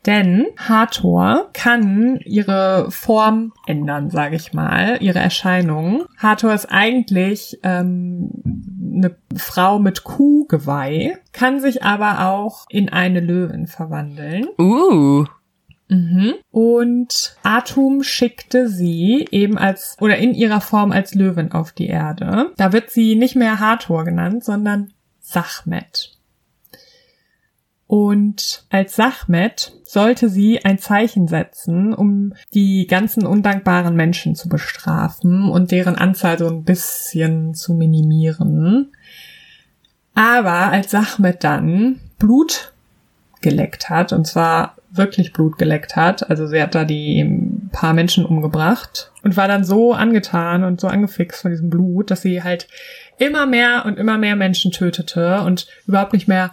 Denn 0.05 0.47
Hathor 0.57 1.49
kann 1.53 2.19
ihre 2.25 2.89
Form 2.89 3.53
ändern, 3.67 4.09
sage 4.09 4.35
ich 4.35 4.53
mal, 4.53 4.97
ihre 4.99 5.19
Erscheinung. 5.19 6.05
Hathor 6.17 6.53
ist 6.53 6.71
eigentlich 6.71 7.59
ähm, 7.61 8.31
eine 8.93 9.15
Frau 9.35 9.79
mit 9.79 10.03
Kuhgeweih, 10.03 11.17
kann 11.33 11.59
sich 11.59 11.83
aber 11.83 12.27
auch 12.27 12.65
in 12.69 12.89
eine 12.89 13.19
Löwin 13.19 13.67
verwandeln. 13.67 14.47
Uh. 14.57 15.25
Mhm. 15.87 16.35
Und 16.51 17.35
Atum 17.43 18.01
schickte 18.01 18.69
sie 18.69 19.27
eben 19.29 19.57
als 19.57 19.97
oder 19.99 20.17
in 20.17 20.33
ihrer 20.33 20.61
Form 20.61 20.91
als 20.91 21.13
Löwin 21.13 21.51
auf 21.51 21.73
die 21.73 21.87
Erde. 21.87 22.51
Da 22.55 22.71
wird 22.71 22.89
sie 22.89 23.15
nicht 23.15 23.35
mehr 23.35 23.59
Hathor 23.59 24.05
genannt, 24.05 24.43
sondern 24.43 24.93
Sachmet. 25.19 26.17
Und 27.91 28.63
als 28.69 28.95
Sachmet 28.95 29.73
sollte 29.83 30.29
sie 30.29 30.63
ein 30.63 30.77
Zeichen 30.77 31.27
setzen, 31.27 31.93
um 31.93 32.31
die 32.53 32.87
ganzen 32.87 33.25
undankbaren 33.25 33.97
Menschen 33.97 34.33
zu 34.33 34.47
bestrafen 34.47 35.49
und 35.49 35.71
deren 35.71 35.95
Anzahl 35.95 36.37
so 36.39 36.47
ein 36.47 36.63
bisschen 36.63 37.53
zu 37.53 37.73
minimieren. 37.73 38.93
Aber 40.13 40.71
als 40.71 40.91
Sachmet 40.91 41.43
dann 41.43 41.99
Blut 42.17 42.71
geleckt 43.41 43.89
hat, 43.89 44.13
und 44.13 44.25
zwar 44.25 44.77
wirklich 44.89 45.33
Blut 45.33 45.57
geleckt 45.57 45.97
hat, 45.97 46.29
also 46.29 46.47
sie 46.47 46.61
hat 46.61 46.75
da 46.75 46.85
die 46.85 47.67
paar 47.73 47.93
Menschen 47.93 48.25
umgebracht 48.25 49.11
und 49.21 49.35
war 49.35 49.49
dann 49.49 49.65
so 49.65 49.91
angetan 49.91 50.63
und 50.63 50.79
so 50.79 50.87
angefixt 50.87 51.41
von 51.41 51.51
diesem 51.51 51.69
Blut, 51.69 52.09
dass 52.09 52.21
sie 52.21 52.41
halt 52.41 52.69
immer 53.17 53.45
mehr 53.45 53.83
und 53.85 53.99
immer 53.99 54.17
mehr 54.17 54.37
Menschen 54.37 54.71
tötete 54.71 55.41
und 55.41 55.67
überhaupt 55.87 56.13
nicht 56.13 56.29
mehr 56.29 56.51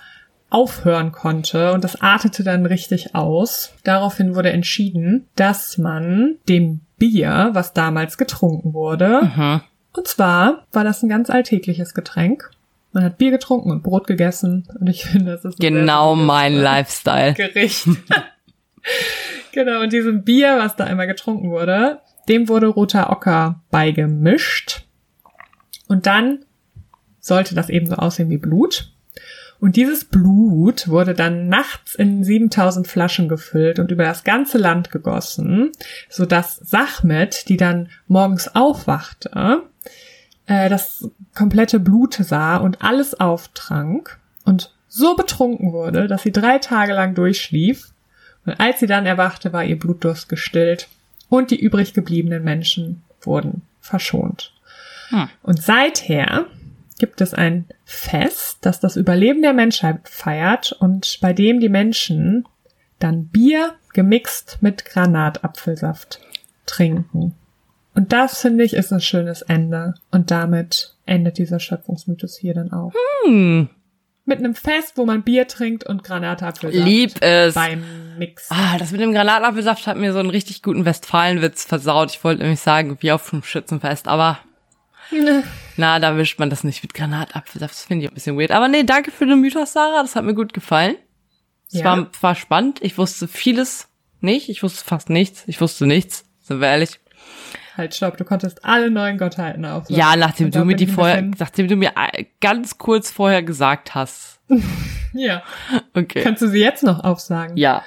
aufhören 0.50 1.12
konnte 1.12 1.72
und 1.72 1.84
das 1.84 2.00
artete 2.00 2.42
dann 2.42 2.64
richtig 2.66 3.14
aus. 3.14 3.72
Daraufhin 3.84 4.34
wurde 4.34 4.50
entschieden, 4.50 5.26
dass 5.36 5.76
man 5.78 6.36
dem 6.48 6.80
Bier, 6.98 7.50
was 7.52 7.72
damals 7.74 8.16
getrunken 8.18 8.72
wurde, 8.74 9.30
Mhm. 9.36 9.60
und 9.96 10.06
zwar 10.08 10.64
war 10.72 10.84
das 10.84 11.02
ein 11.02 11.08
ganz 11.08 11.30
alltägliches 11.30 11.94
Getränk. 11.94 12.50
Man 12.92 13.04
hat 13.04 13.18
Bier 13.18 13.30
getrunken 13.30 13.70
und 13.70 13.82
Brot 13.82 14.06
gegessen 14.06 14.66
und 14.80 14.86
ich 14.88 15.04
finde, 15.04 15.32
das 15.32 15.44
ist 15.44 15.60
Genau 15.60 16.14
mein 16.14 16.54
Lifestyle. 16.56 17.34
Gericht. 17.34 17.86
genau, 19.52 19.82
und 19.82 19.92
diesem 19.92 20.24
Bier, 20.24 20.56
was 20.58 20.76
da 20.76 20.84
einmal 20.84 21.06
getrunken 21.06 21.50
wurde, 21.50 22.00
dem 22.28 22.48
wurde 22.48 22.66
roter 22.68 23.10
Ocker 23.10 23.60
beigemischt. 23.70 24.82
Und 25.88 26.06
dann 26.06 26.44
sollte 27.20 27.54
das 27.54 27.68
eben 27.68 27.86
so 27.86 27.96
aussehen 27.96 28.30
wie 28.30 28.38
Blut. 28.38 28.92
Und 29.60 29.76
dieses 29.76 30.04
Blut 30.04 30.88
wurde 30.88 31.14
dann 31.14 31.48
nachts 31.48 31.94
in 31.94 32.22
7000 32.22 32.86
Flaschen 32.86 33.28
gefüllt 33.28 33.78
und 33.78 33.90
über 33.90 34.04
das 34.04 34.22
ganze 34.22 34.56
Land 34.56 34.90
gegossen, 34.90 35.72
sodass 36.08 36.56
Sachmet, 36.56 37.48
die 37.48 37.56
dann 37.56 37.88
morgens 38.06 38.54
aufwachte, 38.54 39.62
äh, 40.46 40.68
das 40.68 41.08
komplette 41.34 41.80
Blut 41.80 42.14
sah 42.14 42.56
und 42.58 42.82
alles 42.82 43.18
auftrank 43.18 44.18
und 44.44 44.72
so 44.86 45.16
betrunken 45.16 45.72
wurde, 45.72 46.06
dass 46.06 46.22
sie 46.22 46.32
drei 46.32 46.58
Tage 46.58 46.94
lang 46.94 47.14
durchschlief. 47.14 47.90
Und 48.46 48.58
als 48.60 48.80
sie 48.80 48.86
dann 48.86 49.06
erwachte, 49.06 49.52
war 49.52 49.64
ihr 49.64 49.78
Blutdurst 49.78 50.28
gestillt 50.28 50.88
und 51.28 51.50
die 51.50 51.60
übrig 51.60 51.94
gebliebenen 51.94 52.44
Menschen 52.44 53.02
wurden 53.20 53.62
verschont. 53.80 54.52
Hm. 55.10 55.28
Und 55.42 55.62
seither 55.62 56.46
gibt 56.98 57.20
es 57.20 57.34
ein 57.34 57.66
Fest, 57.84 58.58
das 58.62 58.80
das 58.80 58.96
Überleben 58.96 59.42
der 59.42 59.52
Menschheit 59.52 60.08
feiert 60.08 60.72
und 60.72 61.18
bei 61.20 61.32
dem 61.32 61.60
die 61.60 61.68
Menschen 61.68 62.44
dann 62.98 63.28
Bier 63.28 63.74
gemixt 63.92 64.58
mit 64.60 64.84
Granatapfelsaft 64.84 66.20
trinken. 66.66 67.34
Und 67.94 68.12
das 68.12 68.40
finde 68.40 68.62
ich 68.62 68.74
ist 68.74 68.92
ein 68.92 69.00
schönes 69.00 69.42
Ende. 69.42 69.94
Und 70.12 70.30
damit 70.30 70.94
endet 71.04 71.38
dieser 71.38 71.58
Schöpfungsmythos 71.58 72.36
hier 72.36 72.54
dann 72.54 72.72
auch. 72.72 72.92
Hm. 73.24 73.70
Mit 74.24 74.38
einem 74.38 74.54
Fest, 74.54 74.92
wo 74.96 75.06
man 75.06 75.22
Bier 75.22 75.48
trinkt 75.48 75.84
und 75.84 76.04
Granatapfelsaft 76.04 76.86
Lieb 76.86 77.20
es. 77.22 77.54
beim 77.54 77.82
Mix. 78.18 78.48
Ah, 78.50 78.76
das 78.78 78.92
mit 78.92 79.00
dem 79.00 79.12
Granatapfelsaft 79.12 79.86
hat 79.86 79.96
mir 79.96 80.12
so 80.12 80.18
einen 80.18 80.30
richtig 80.30 80.62
guten 80.62 80.84
Westfalenwitz 80.84 81.64
versaut. 81.64 82.12
Ich 82.12 82.22
wollte 82.22 82.42
nämlich 82.42 82.60
sagen, 82.60 82.98
wie 83.00 83.10
auf 83.10 83.30
dem 83.30 83.42
Schützenfest, 83.42 84.06
aber 84.06 84.38
na, 85.76 85.98
da 85.98 86.16
wischt 86.16 86.38
man 86.38 86.50
das 86.50 86.64
nicht 86.64 86.82
mit 86.82 86.94
Granatapfelsaft. 86.94 87.74
Das 87.74 87.84
finde 87.84 88.04
ich 88.04 88.10
ein 88.10 88.14
bisschen 88.14 88.38
weird. 88.38 88.50
Aber 88.50 88.68
nee, 88.68 88.82
danke 88.84 89.10
für 89.10 89.26
den 89.26 89.40
Mythos, 89.40 89.72
Sarah. 89.72 90.02
Das 90.02 90.16
hat 90.16 90.24
mir 90.24 90.34
gut 90.34 90.52
gefallen. 90.52 90.96
Es 91.68 91.80
Ja. 91.80 91.84
war, 91.84 92.08
war 92.20 92.34
spannend. 92.34 92.78
Ich 92.82 92.98
wusste 92.98 93.28
vieles 93.28 93.88
nicht. 94.20 94.48
Ich 94.48 94.62
wusste 94.62 94.84
fast 94.84 95.10
nichts. 95.10 95.44
Ich 95.46 95.60
wusste 95.60 95.86
nichts. 95.86 96.24
Sind 96.40 96.60
wir 96.60 96.68
ehrlich? 96.68 96.98
Halt, 97.76 97.94
stopp, 97.94 98.16
du 98.16 98.24
konntest 98.24 98.64
alle 98.64 98.90
neuen 98.90 99.18
Gottheiten 99.18 99.64
aufsagen. 99.64 99.96
Ja, 99.96 100.16
nachdem 100.16 100.50
du 100.50 100.64
mir 100.64 100.74
die 100.74 100.88
vorher, 100.88 101.22
nachdem 101.38 101.68
du 101.68 101.76
mir 101.76 101.92
ganz 102.40 102.78
kurz 102.78 103.10
vorher 103.10 103.42
gesagt 103.42 103.94
hast. 103.94 104.40
Ja. 105.14 105.42
Okay. 105.94 106.20
Kannst 106.22 106.42
du 106.42 106.48
sie 106.48 106.58
jetzt 106.60 106.82
noch 106.82 107.02
aufsagen? 107.02 107.56
Ja. 107.56 107.82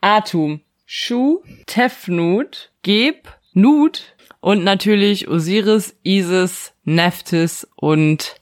Atum, 0.00 0.62
Shu, 0.86 1.42
Tefnut, 1.66 2.70
Geb, 2.82 3.28
Nut 3.52 4.13
und 4.44 4.62
natürlich 4.62 5.26
Osiris, 5.26 5.96
Isis, 6.02 6.74
Nephthys 6.84 7.66
und 7.76 8.34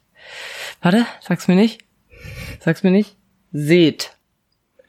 warte, 0.80 1.06
sag's 1.20 1.46
mir 1.46 1.54
nicht. 1.54 1.84
Sag's 2.58 2.82
mir 2.82 2.90
nicht. 2.90 3.16
Seth. 3.52 4.16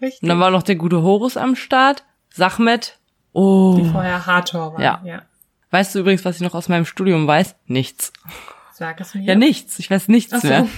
Richtig. 0.02 0.24
Und 0.24 0.30
dann 0.30 0.40
war 0.40 0.50
noch 0.50 0.64
der 0.64 0.76
gute 0.76 1.04
Horus 1.04 1.38
am 1.38 1.56
Start. 1.56 2.04
Sachmet. 2.32 2.98
Oh. 3.32 3.78
Die 3.80 3.88
vorher 3.88 4.26
Hathor 4.26 4.74
war. 4.74 4.82
Ja. 4.82 5.02
ja. 5.06 5.22
Weißt 5.70 5.94
du 5.94 6.00
übrigens, 6.00 6.26
was 6.26 6.38
ich 6.38 6.42
noch 6.42 6.56
aus 6.56 6.68
meinem 6.68 6.86
Studium 6.86 7.28
weiß? 7.28 7.58
Nichts. 7.68 8.12
Sag 8.74 9.00
es 9.00 9.14
mir. 9.14 9.22
Ja, 9.22 9.36
nichts. 9.36 9.78
Ich 9.78 9.92
weiß 9.92 10.08
nichts 10.08 10.42
so. 10.42 10.48
mehr. 10.48 10.68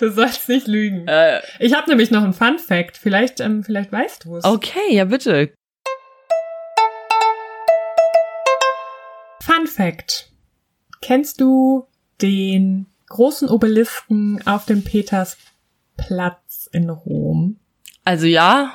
Du 0.00 0.10
sollst 0.10 0.48
nicht 0.48 0.66
lügen. 0.66 1.06
Äh, 1.06 1.40
Ich 1.60 1.74
habe 1.74 1.88
nämlich 1.88 2.10
noch 2.10 2.22
einen 2.24 2.32
Fun 2.32 2.58
Fact. 2.58 2.96
Vielleicht, 2.96 3.40
ähm, 3.40 3.62
vielleicht 3.62 3.92
weißt 3.92 4.24
du 4.24 4.36
es. 4.36 4.44
okay, 4.44 4.92
ja 4.94 5.04
bitte. 5.04 5.52
Fun 9.48 9.66
Fact. 9.66 10.30
Kennst 11.00 11.40
du 11.40 11.86
den 12.20 12.84
großen 13.08 13.48
Obelisken 13.48 14.46
auf 14.46 14.66
dem 14.66 14.84
Petersplatz 14.84 16.68
in 16.70 16.90
Rom? 16.90 17.56
Also 18.04 18.26
ja, 18.26 18.74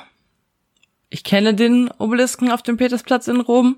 ich 1.10 1.22
kenne 1.22 1.54
den 1.54 1.92
Obelisken 1.98 2.50
auf 2.50 2.62
dem 2.62 2.76
Petersplatz 2.76 3.28
in 3.28 3.40
Rom. 3.40 3.76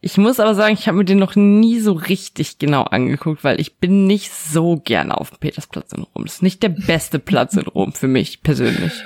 Ich 0.00 0.18
muss 0.18 0.40
aber 0.40 0.56
sagen, 0.56 0.74
ich 0.74 0.88
habe 0.88 0.98
mir 0.98 1.04
den 1.04 1.18
noch 1.18 1.36
nie 1.36 1.78
so 1.78 1.92
richtig 1.92 2.58
genau 2.58 2.82
angeguckt, 2.82 3.44
weil 3.44 3.60
ich 3.60 3.76
bin 3.76 4.08
nicht 4.08 4.32
so 4.32 4.80
gerne 4.84 5.16
auf 5.16 5.30
dem 5.30 5.38
Petersplatz 5.38 5.92
in 5.92 6.02
Rom. 6.02 6.24
Das 6.24 6.34
ist 6.34 6.42
nicht 6.42 6.64
der 6.64 6.70
beste 6.70 7.20
Platz 7.20 7.54
in 7.54 7.68
Rom 7.68 7.92
für 7.92 8.08
mich 8.08 8.42
persönlich. 8.42 9.04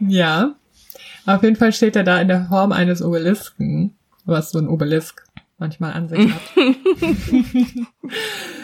Ja. 0.00 0.54
Auf 1.26 1.42
jeden 1.42 1.56
Fall 1.56 1.74
steht 1.74 1.96
er 1.96 2.04
da 2.04 2.18
in 2.18 2.28
der 2.28 2.46
Form 2.46 2.72
eines 2.72 3.02
Obelisken, 3.02 3.94
was 4.24 4.52
so 4.52 4.58
ein 4.58 4.68
Obelisk 4.68 5.23
manchmal 5.58 5.92
an 5.92 6.08
sich 6.08 6.30
hat. 6.32 6.40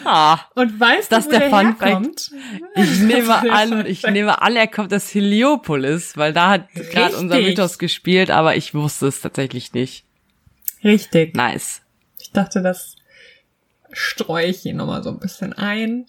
Ah, 0.03 0.39
Und 0.55 0.79
weißt 0.79 1.11
Das 1.11 1.27
du, 1.27 1.35
ist 1.35 1.35
wo 1.35 1.39
der 1.39 1.49
Fun 1.49 1.75
herkommt? 1.79 2.31
ich 2.75 2.99
nehme 3.01 3.35
an, 3.51 3.85
ich 3.85 4.03
nehme 4.03 4.41
an, 4.41 4.55
er 4.55 4.67
kommt 4.67 4.93
aus 4.93 5.13
Heliopolis, 5.13 6.17
weil 6.17 6.33
da 6.33 6.49
hat 6.49 6.73
gerade 6.73 7.15
unser. 7.17 7.35
Mythos 7.39 7.77
gespielt, 7.77 8.31
aber 8.31 8.55
ich 8.55 8.73
wusste 8.73 9.07
es 9.07 9.21
tatsächlich 9.21 9.73
nicht. 9.73 10.05
Richtig. 10.83 11.35
Nice. 11.35 11.81
Ich 12.19 12.31
dachte, 12.31 12.61
das 12.63 12.95
streue 13.91 14.47
ich 14.47 14.61
hier 14.61 14.73
nochmal 14.73 15.03
so 15.03 15.09
ein 15.11 15.19
bisschen 15.19 15.53
ein, 15.53 16.07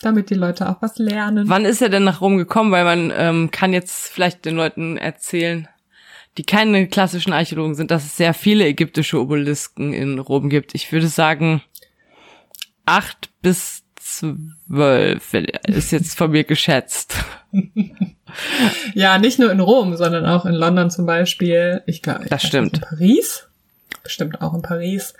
damit 0.00 0.28
die 0.30 0.34
Leute 0.34 0.68
auch 0.68 0.82
was 0.82 0.98
lernen. 0.98 1.48
Wann 1.48 1.64
ist 1.64 1.80
er 1.80 1.88
denn 1.88 2.04
nach 2.04 2.20
Rom 2.20 2.36
gekommen? 2.36 2.72
Weil 2.72 2.84
man 2.84 3.12
ähm, 3.16 3.50
kann 3.50 3.72
jetzt 3.72 4.08
vielleicht 4.08 4.44
den 4.44 4.56
Leuten 4.56 4.96
erzählen, 4.98 5.68
die 6.38 6.44
keine 6.44 6.86
klassischen 6.88 7.32
Archäologen 7.32 7.74
sind, 7.74 7.90
dass 7.90 8.04
es 8.04 8.16
sehr 8.16 8.34
viele 8.34 8.66
ägyptische 8.66 9.20
Obelisken 9.20 9.92
in 9.92 10.18
Rom 10.18 10.48
gibt. 10.48 10.74
Ich 10.74 10.90
würde 10.92 11.08
sagen, 11.08 11.62
acht 12.86 13.30
bis 13.42 13.82
zwölf 13.96 15.34
ist 15.66 15.92
jetzt 15.92 16.16
von 16.16 16.30
mir 16.30 16.44
geschätzt. 16.44 17.14
Ja, 18.94 19.18
nicht 19.18 19.40
nur 19.40 19.50
in 19.50 19.58
Rom, 19.58 19.96
sondern 19.96 20.24
auch 20.24 20.46
in 20.46 20.54
London 20.54 20.88
zum 20.88 21.04
Beispiel. 21.04 21.82
Ich 21.86 22.00
glaube, 22.00 22.26
Das 22.28 22.44
stimmt. 22.44 22.74
In 22.74 22.80
Paris. 22.80 23.48
Bestimmt 24.04 24.40
auch 24.40 24.54
in 24.54 24.62
Paris. 24.62 25.14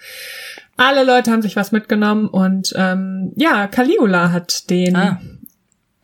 Alle 0.76 1.02
Leute 1.04 1.32
haben 1.32 1.42
sich 1.42 1.56
was 1.56 1.72
mitgenommen 1.72 2.28
und 2.28 2.72
ähm, 2.76 3.32
ja, 3.36 3.66
Caligula 3.66 4.30
hat 4.30 4.70
den, 4.70 4.94
Ah. 4.94 5.20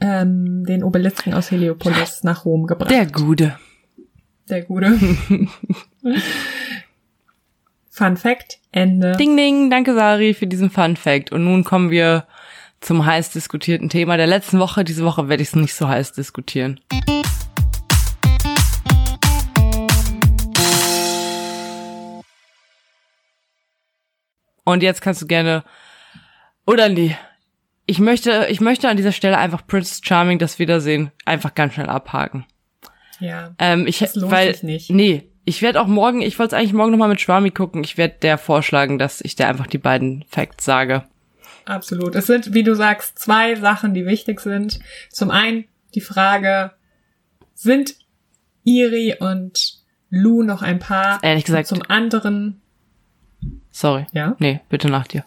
ähm, 0.01 0.65
den 0.67 0.83
Obelisken 0.83 1.33
aus 1.33 1.53
Heliopolis 1.53 2.25
nach 2.25 2.45
Rom 2.45 2.67
gebracht. 2.67 2.91
Der 2.91 3.07
Gute. 3.07 3.57
Der 4.49 4.63
Gute. 4.63 4.97
Fun 7.91 8.17
Fact, 8.17 8.61
Ende. 8.71 9.17
Ding, 9.17 9.37
ding, 9.37 9.71
danke 9.71 9.93
Sari 9.93 10.35
für 10.35 10.47
diesen 10.47 10.71
Fun 10.71 10.97
Fact. 10.97 11.33
Und 11.33 11.43
nun 11.43 11.65
kommen 11.65 11.91
wir 11.91 12.29
zum 12.81 13.05
heiß 13.05 13.31
diskutierten 13.31 13.89
Thema 13.89 14.17
der 14.17 14.29
letzten 14.29 14.61
Woche. 14.61 14.85
Diese 14.85 15.05
Woche 15.05 15.29
werde 15.29 15.43
ich 15.43 15.49
es 15.49 15.57
nicht 15.57 15.75
so 15.75 15.89
heiß 15.89 16.13
diskutieren. 16.13 16.79
Und 24.63 24.85
jetzt 24.85 25.01
kannst 25.01 25.23
du 25.23 25.27
gerne, 25.27 25.65
oder 26.67 26.89
nee, 26.89 27.17
ich 27.87 27.99
möchte, 27.99 28.47
ich 28.49 28.61
möchte 28.61 28.89
an 28.89 28.97
dieser 28.97 29.13
Stelle 29.13 29.39
einfach 29.39 29.67
Prince 29.67 30.03
Charming 30.05 30.39
das 30.39 30.61
Wiedersehen 30.61 31.11
einfach 31.25 31.55
ganz 31.55 31.75
schnell 31.75 31.89
abhaken. 31.89 32.47
Ja. 33.21 33.55
Ähm, 33.59 33.87
ich, 33.87 33.99
Das 34.01 34.15
lohnt 34.15 34.33
weil, 34.33 34.53
sich 34.53 34.63
nicht. 34.63 34.91
Nee, 34.91 35.29
ich 35.45 35.63
werde 35.63 35.81
auch 35.81 35.87
morgen, 35.87 36.23
ich 36.23 36.39
wollte 36.39 36.55
es 36.55 36.61
eigentlich 36.61 36.73
morgen 36.73 36.91
nochmal 36.91 37.09
mit 37.09 37.21
Schwami 37.21 37.51
gucken. 37.51 37.83
Ich 37.85 37.97
werde 37.97 38.17
der 38.21 38.37
vorschlagen, 38.39 38.99
dass 38.99 39.21
ich 39.21 39.37
dir 39.37 39.47
einfach 39.49 39.67
die 39.67 39.79
beiden 39.79 40.25
Facts 40.29 40.65
sage. 40.65 41.05
Absolut. 41.65 42.15
Es 42.15 42.27
sind, 42.27 42.53
wie 42.55 42.63
du 42.63 42.75
sagst, 42.75 43.19
zwei 43.19 43.55
Sachen, 43.57 43.95
die 43.95 44.07
wichtig 44.07 44.41
sind. 44.41 44.79
Zum 45.11 45.31
einen 45.31 45.65
die 45.95 46.01
Frage, 46.01 46.73
sind 47.55 47.95
Iri 48.65 49.17
und 49.19 49.79
Lou 50.11 50.43
noch 50.43 50.63
ein 50.63 50.79
Paar? 50.79 51.19
Ehrlich 51.23 51.45
gesagt- 51.45 51.73
Und 51.73 51.79
zum 51.79 51.91
anderen, 51.91 52.61
Sorry. 53.71 54.07
ja. 54.13 54.37
Nee, 54.39 54.61
bitte 54.69 54.89
nach 54.89 55.07
dir. 55.07 55.25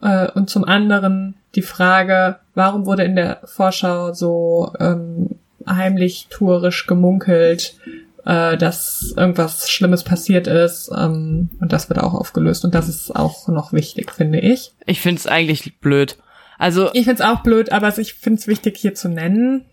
Äh, 0.00 0.30
und 0.32 0.48
zum 0.50 0.64
anderen 0.64 1.34
die 1.54 1.62
Frage, 1.62 2.38
warum 2.54 2.86
wurde 2.86 3.02
in 3.04 3.16
der 3.16 3.40
Vorschau 3.44 4.12
so 4.12 4.72
ähm, 4.78 5.30
heimlich 5.66 6.28
tourisch 6.30 6.86
gemunkelt, 6.86 7.76
äh, 8.24 8.56
dass 8.56 9.14
irgendwas 9.16 9.70
Schlimmes 9.70 10.04
passiert 10.04 10.46
ist. 10.46 10.90
Ähm, 10.96 11.50
und 11.60 11.72
das 11.72 11.88
wird 11.88 12.00
auch 12.00 12.14
aufgelöst. 12.14 12.64
Und 12.64 12.74
das 12.74 12.88
ist 12.88 13.14
auch 13.14 13.48
noch 13.48 13.72
wichtig, 13.72 14.12
finde 14.12 14.40
ich. 14.40 14.72
Ich 14.86 15.00
finde 15.00 15.20
es 15.20 15.26
eigentlich 15.26 15.78
blöd. 15.80 16.18
Also, 16.58 16.90
Ich 16.92 17.04
find's 17.04 17.20
auch 17.20 17.42
blöd, 17.42 17.72
aber 17.72 17.96
ich 17.98 18.14
find's 18.14 18.46
wichtig 18.48 18.76
hier 18.76 18.94
zu 18.94 19.08
nennen, 19.08 19.64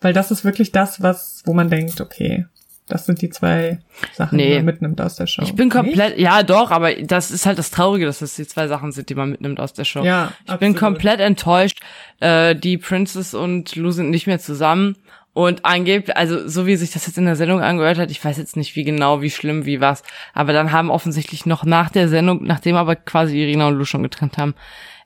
weil 0.00 0.12
das 0.12 0.30
ist 0.30 0.44
wirklich 0.44 0.72
das, 0.72 1.02
was, 1.02 1.42
wo 1.44 1.54
man 1.54 1.70
denkt, 1.70 2.00
okay, 2.00 2.46
das 2.88 3.06
sind 3.06 3.22
die 3.22 3.30
zwei 3.30 3.78
Sachen, 4.12 4.36
die 4.38 4.44
Nee. 4.44 4.56
man 4.56 4.64
mitnimmt 4.66 5.00
aus 5.00 5.16
der 5.16 5.26
Show. 5.26 5.42
ich 5.42 5.54
bin 5.54 5.70
komplett, 5.70 6.18
ja 6.18 6.42
doch, 6.42 6.70
aber 6.70 6.94
das 6.94 7.30
ist 7.30 7.46
halt 7.46 7.58
das 7.58 7.70
Traurige, 7.70 8.04
dass 8.06 8.18
das 8.18 8.36
die 8.36 8.46
zwei 8.46 8.68
Sachen 8.68 8.92
sind, 8.92 9.08
die 9.08 9.14
man 9.14 9.30
mitnimmt 9.30 9.58
aus 9.60 9.72
der 9.72 9.84
Show. 9.84 10.04
Ja, 10.04 10.32
ich 10.40 10.44
bin 10.46 10.72
absolut. 10.72 10.76
komplett 10.78 11.20
enttäuscht. 11.20 11.80
Äh, 12.20 12.54
die 12.54 12.76
Princess 12.78 13.32
und 13.34 13.74
Lou 13.76 13.90
sind 13.90 14.10
nicht 14.10 14.26
mehr 14.26 14.38
zusammen. 14.38 14.96
Und 15.32 15.64
angeblich, 15.64 16.16
also 16.16 16.46
so 16.46 16.64
wie 16.66 16.76
sich 16.76 16.92
das 16.92 17.06
jetzt 17.08 17.18
in 17.18 17.24
der 17.24 17.34
Sendung 17.34 17.60
angehört 17.60 17.98
hat, 17.98 18.12
ich 18.12 18.24
weiß 18.24 18.36
jetzt 18.38 18.56
nicht 18.56 18.76
wie 18.76 18.84
genau, 18.84 19.20
wie 19.20 19.30
schlimm, 19.30 19.66
wie 19.66 19.80
was, 19.80 20.04
aber 20.32 20.52
dann 20.52 20.70
haben 20.70 20.90
offensichtlich 20.90 21.44
noch 21.44 21.64
nach 21.64 21.90
der 21.90 22.08
Sendung, 22.08 22.44
nachdem 22.44 22.76
aber 22.76 22.94
quasi 22.94 23.38
Irina 23.42 23.66
und 23.66 23.74
Lou 23.74 23.84
schon 23.84 24.04
getrennt 24.04 24.38
haben, 24.38 24.54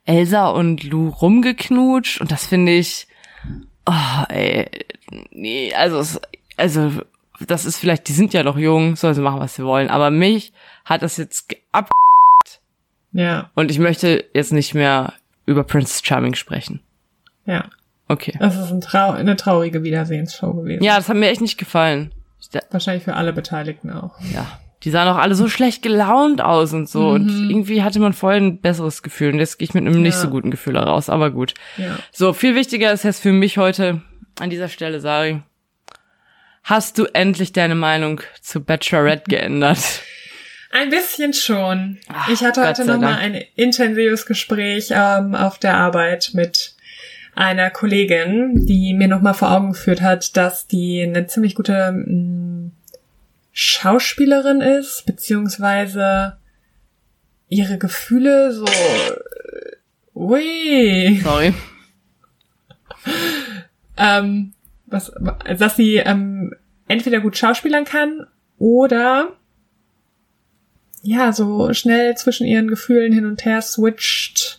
Elsa 0.04 0.48
und 0.48 0.82
Lou 0.84 1.08
rumgeknutscht 1.08 2.20
und 2.20 2.30
das 2.30 2.46
finde 2.46 2.72
ich, 2.72 3.06
oh, 3.86 3.92
ey, 4.28 4.66
nee, 5.30 5.72
also, 5.74 5.98
es- 5.98 6.20
also, 6.58 6.90
das 7.46 7.64
ist 7.64 7.78
vielleicht, 7.78 8.08
die 8.08 8.12
sind 8.12 8.32
ja 8.34 8.42
noch 8.42 8.56
jung, 8.58 8.96
sollen 8.96 9.14
sie 9.14 9.20
machen, 9.22 9.40
was 9.40 9.54
sie 9.54 9.64
wollen, 9.64 9.88
aber 9.90 10.10
mich 10.10 10.52
hat 10.84 11.02
das 11.02 11.16
jetzt 11.16 11.54
ab 11.72 11.88
Ja, 13.12 13.50
und 13.54 13.70
ich 13.70 13.78
möchte 13.78 14.24
jetzt 14.34 14.52
nicht 14.52 14.74
mehr 14.74 15.12
über 15.46 15.64
Prince 15.64 16.00
Charming 16.04 16.34
sprechen. 16.34 16.80
ja. 17.44 17.64
Okay. 18.10 18.34
Das 18.40 18.56
ist 18.56 18.70
ein 18.70 18.80
Trau 18.80 19.10
eine 19.10 19.36
traurige 19.36 19.82
Wiedersehensshow 19.82 20.54
gewesen. 20.54 20.82
Ja, 20.82 20.96
das 20.96 21.10
hat 21.10 21.16
mir 21.18 21.28
echt 21.28 21.42
nicht 21.42 21.58
gefallen. 21.58 22.10
Wahrscheinlich 22.70 23.04
für 23.04 23.14
alle 23.14 23.34
Beteiligten 23.34 23.90
auch. 23.92 24.18
ja. 24.32 24.46
Die 24.84 24.88
sahen 24.90 25.08
auch 25.08 25.18
alle 25.18 25.34
so 25.34 25.46
schlecht 25.48 25.82
gelaunt 25.82 26.40
aus 26.40 26.72
und 26.72 26.88
so. 26.88 27.08
Und 27.10 27.50
irgendwie 27.50 27.82
hatte 27.82 27.98
man 28.00 28.14
vorher 28.14 28.40
ein 28.40 28.60
besseres 28.62 29.02
Gefühl. 29.02 29.32
Und 29.34 29.40
jetzt 29.40 29.58
gehe 29.58 29.66
ich 29.68 29.74
mit 29.74 29.84
einem 29.84 30.00
nicht 30.00 30.14
Ja. 30.14 30.20
so 30.22 30.30
guten 30.30 30.50
Gefühl 30.52 30.76
heraus. 30.78 31.10
Aber 31.10 31.30
gut. 31.32 31.52
Ja. 31.76 31.98
So, 32.12 32.32
viel 32.32 32.54
wichtiger 32.54 32.92
ist 32.92 33.02
jetzt 33.02 33.20
für 33.20 33.32
mich 33.32 33.58
heute 33.58 34.00
an 34.40 34.48
dieser 34.50 34.68
Stelle, 34.68 35.00
Sari. 35.00 35.42
Hast 36.68 36.98
du 36.98 37.06
endlich 37.06 37.52
deine 37.52 37.74
Meinung 37.74 38.20
zu 38.42 38.62
Bachelorette 38.62 39.24
geändert? 39.26 40.02
Ein 40.70 40.90
bisschen 40.90 41.32
schon. 41.32 41.96
Ach, 42.08 42.28
ich 42.28 42.42
hatte 42.42 42.60
heute 42.62 42.84
nochmal 42.84 43.14
ein 43.14 43.42
intensives 43.54 44.26
Gespräch 44.26 44.88
ähm, 44.90 45.34
auf 45.34 45.58
der 45.58 45.78
Arbeit 45.78 46.32
mit 46.34 46.74
einer 47.34 47.70
Kollegin, 47.70 48.66
die 48.66 48.92
mir 48.92 49.08
nochmal 49.08 49.32
vor 49.32 49.50
Augen 49.50 49.72
geführt 49.72 50.02
hat, 50.02 50.36
dass 50.36 50.66
die 50.66 51.00
eine 51.00 51.26
ziemlich 51.26 51.54
gute 51.54 51.90
mh, 51.90 52.70
Schauspielerin 53.52 54.60
ist, 54.60 55.06
beziehungsweise 55.06 56.36
ihre 57.48 57.78
Gefühle 57.78 58.52
so, 58.52 58.66
äh, 58.66 60.14
ui, 60.14 61.18
Sorry. 61.24 61.54
ähm, 63.96 64.52
was, 64.90 65.12
dass 65.58 65.76
sie 65.76 65.96
ähm, 65.96 66.54
entweder 66.86 67.20
gut 67.20 67.36
schauspielern 67.36 67.84
kann 67.84 68.26
oder 68.58 69.36
ja, 71.02 71.32
so 71.32 71.72
schnell 71.74 72.16
zwischen 72.16 72.46
ihren 72.46 72.68
Gefühlen 72.68 73.12
hin 73.12 73.26
und 73.26 73.44
her 73.44 73.62
switcht 73.62 74.57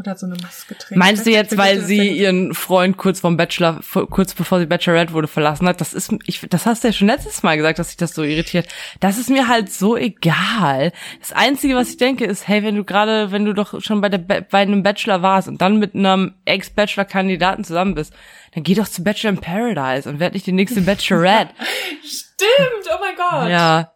oder 0.00 0.16
so 0.16 0.26
eine 0.26 0.36
Maske 0.42 0.76
trägt. 0.76 0.98
Meinst 0.98 1.26
du 1.26 1.30
jetzt, 1.30 1.56
weil 1.56 1.80
sie 1.80 2.08
ihren 2.08 2.54
Freund 2.54 2.96
kurz 2.96 3.20
vom 3.20 3.36
Bachelor, 3.36 3.80
kurz 4.10 4.34
bevor 4.34 4.58
sie 4.58 4.66
Bachelorette 4.66 5.12
wurde, 5.12 5.28
verlassen 5.28 5.68
hat? 5.68 5.80
Das 5.80 5.94
ist, 5.94 6.12
ich, 6.26 6.40
das 6.48 6.66
hast 6.66 6.82
du 6.82 6.88
ja 6.88 6.92
schon 6.92 7.06
letztes 7.08 7.42
Mal 7.42 7.56
gesagt, 7.56 7.78
dass 7.78 7.88
sich 7.88 7.96
das 7.96 8.14
so 8.14 8.22
irritiert. 8.22 8.66
Das 8.98 9.18
ist 9.18 9.30
mir 9.30 9.46
halt 9.46 9.72
so 9.72 9.96
egal. 9.96 10.92
Das 11.20 11.32
Einzige, 11.32 11.76
was 11.76 11.90
ich 11.90 11.96
denke, 11.98 12.24
ist, 12.24 12.48
hey, 12.48 12.62
wenn 12.62 12.76
du 12.76 12.84
gerade, 12.84 13.30
wenn 13.30 13.44
du 13.44 13.52
doch 13.52 13.80
schon 13.80 14.00
bei 14.00 14.08
der, 14.08 14.18
bei 14.18 14.58
einem 14.58 14.82
Bachelor 14.82 15.22
warst 15.22 15.48
und 15.48 15.60
dann 15.60 15.78
mit 15.78 15.94
einem 15.94 16.34
Ex-Bachelor-Kandidaten 16.44 17.64
zusammen 17.64 17.94
bist, 17.94 18.12
dann 18.54 18.64
geh 18.64 18.74
doch 18.74 18.88
zu 18.88 19.04
Bachelor 19.04 19.30
in 19.30 19.40
Paradise 19.40 20.08
und 20.08 20.18
werd 20.18 20.34
nicht 20.34 20.46
die 20.46 20.52
nächste 20.52 20.80
Bachelorette. 20.80 21.54
Stimmt, 22.02 22.88
oh 22.92 22.98
mein 23.00 23.16
Gott. 23.16 23.50
ja. 23.50 23.92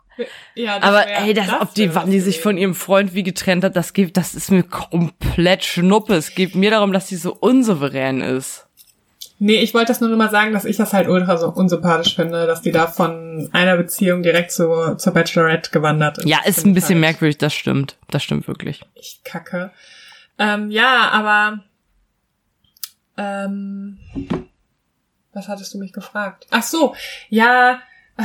Ja 0.55 0.79
das 0.79 0.89
Aber 0.89 1.07
ey, 1.09 1.35
das, 1.35 1.49
ob 1.61 1.75
die, 1.75 1.95
wann 1.95 2.11
die 2.11 2.21
sich 2.21 2.41
von 2.41 2.57
ihrem 2.57 2.75
Freund 2.75 3.15
wie 3.15 3.23
getrennt 3.23 3.65
hat, 3.65 3.77
das 3.77 3.93
gibt, 3.93 4.17
das 4.17 4.35
ist 4.35 4.51
mir 4.51 4.63
komplett 4.63 5.65
Schnuppe. 5.65 6.15
Es 6.15 6.35
geht 6.35 6.55
mir 6.55 6.71
darum, 6.71 6.93
dass 6.93 7.09
sie 7.09 7.17
so 7.17 7.35
unsouverän 7.35 8.21
ist. 8.21 8.67
Ja, 16.25 16.39
Das 16.39 16.51
ist 16.51 16.55
finde 16.63 16.71
ein 16.71 16.71
ich 16.71 16.75
bisschen 16.83 16.95
halt 16.97 17.01
merkwürdig, 17.01 17.39
das 17.39 17.53
stimmt. 17.53 17.97
Das 18.11 18.23
stimmt 18.23 18.47
wirklich. 18.47 18.83
Echt 18.95 19.25
kacke. 19.25 19.73
Ähm, 20.39 20.71
ja, 20.71 21.11
aber 21.11 21.61
ähm, 23.17 23.99
was 25.33 25.49
hattest 25.49 25.75
du 25.75 25.79
mich 25.79 25.93
gefragt? 25.93 26.47
Ach 26.51 26.63
so, 26.63 26.95
ja, 27.29 27.81
äh, 28.17 28.23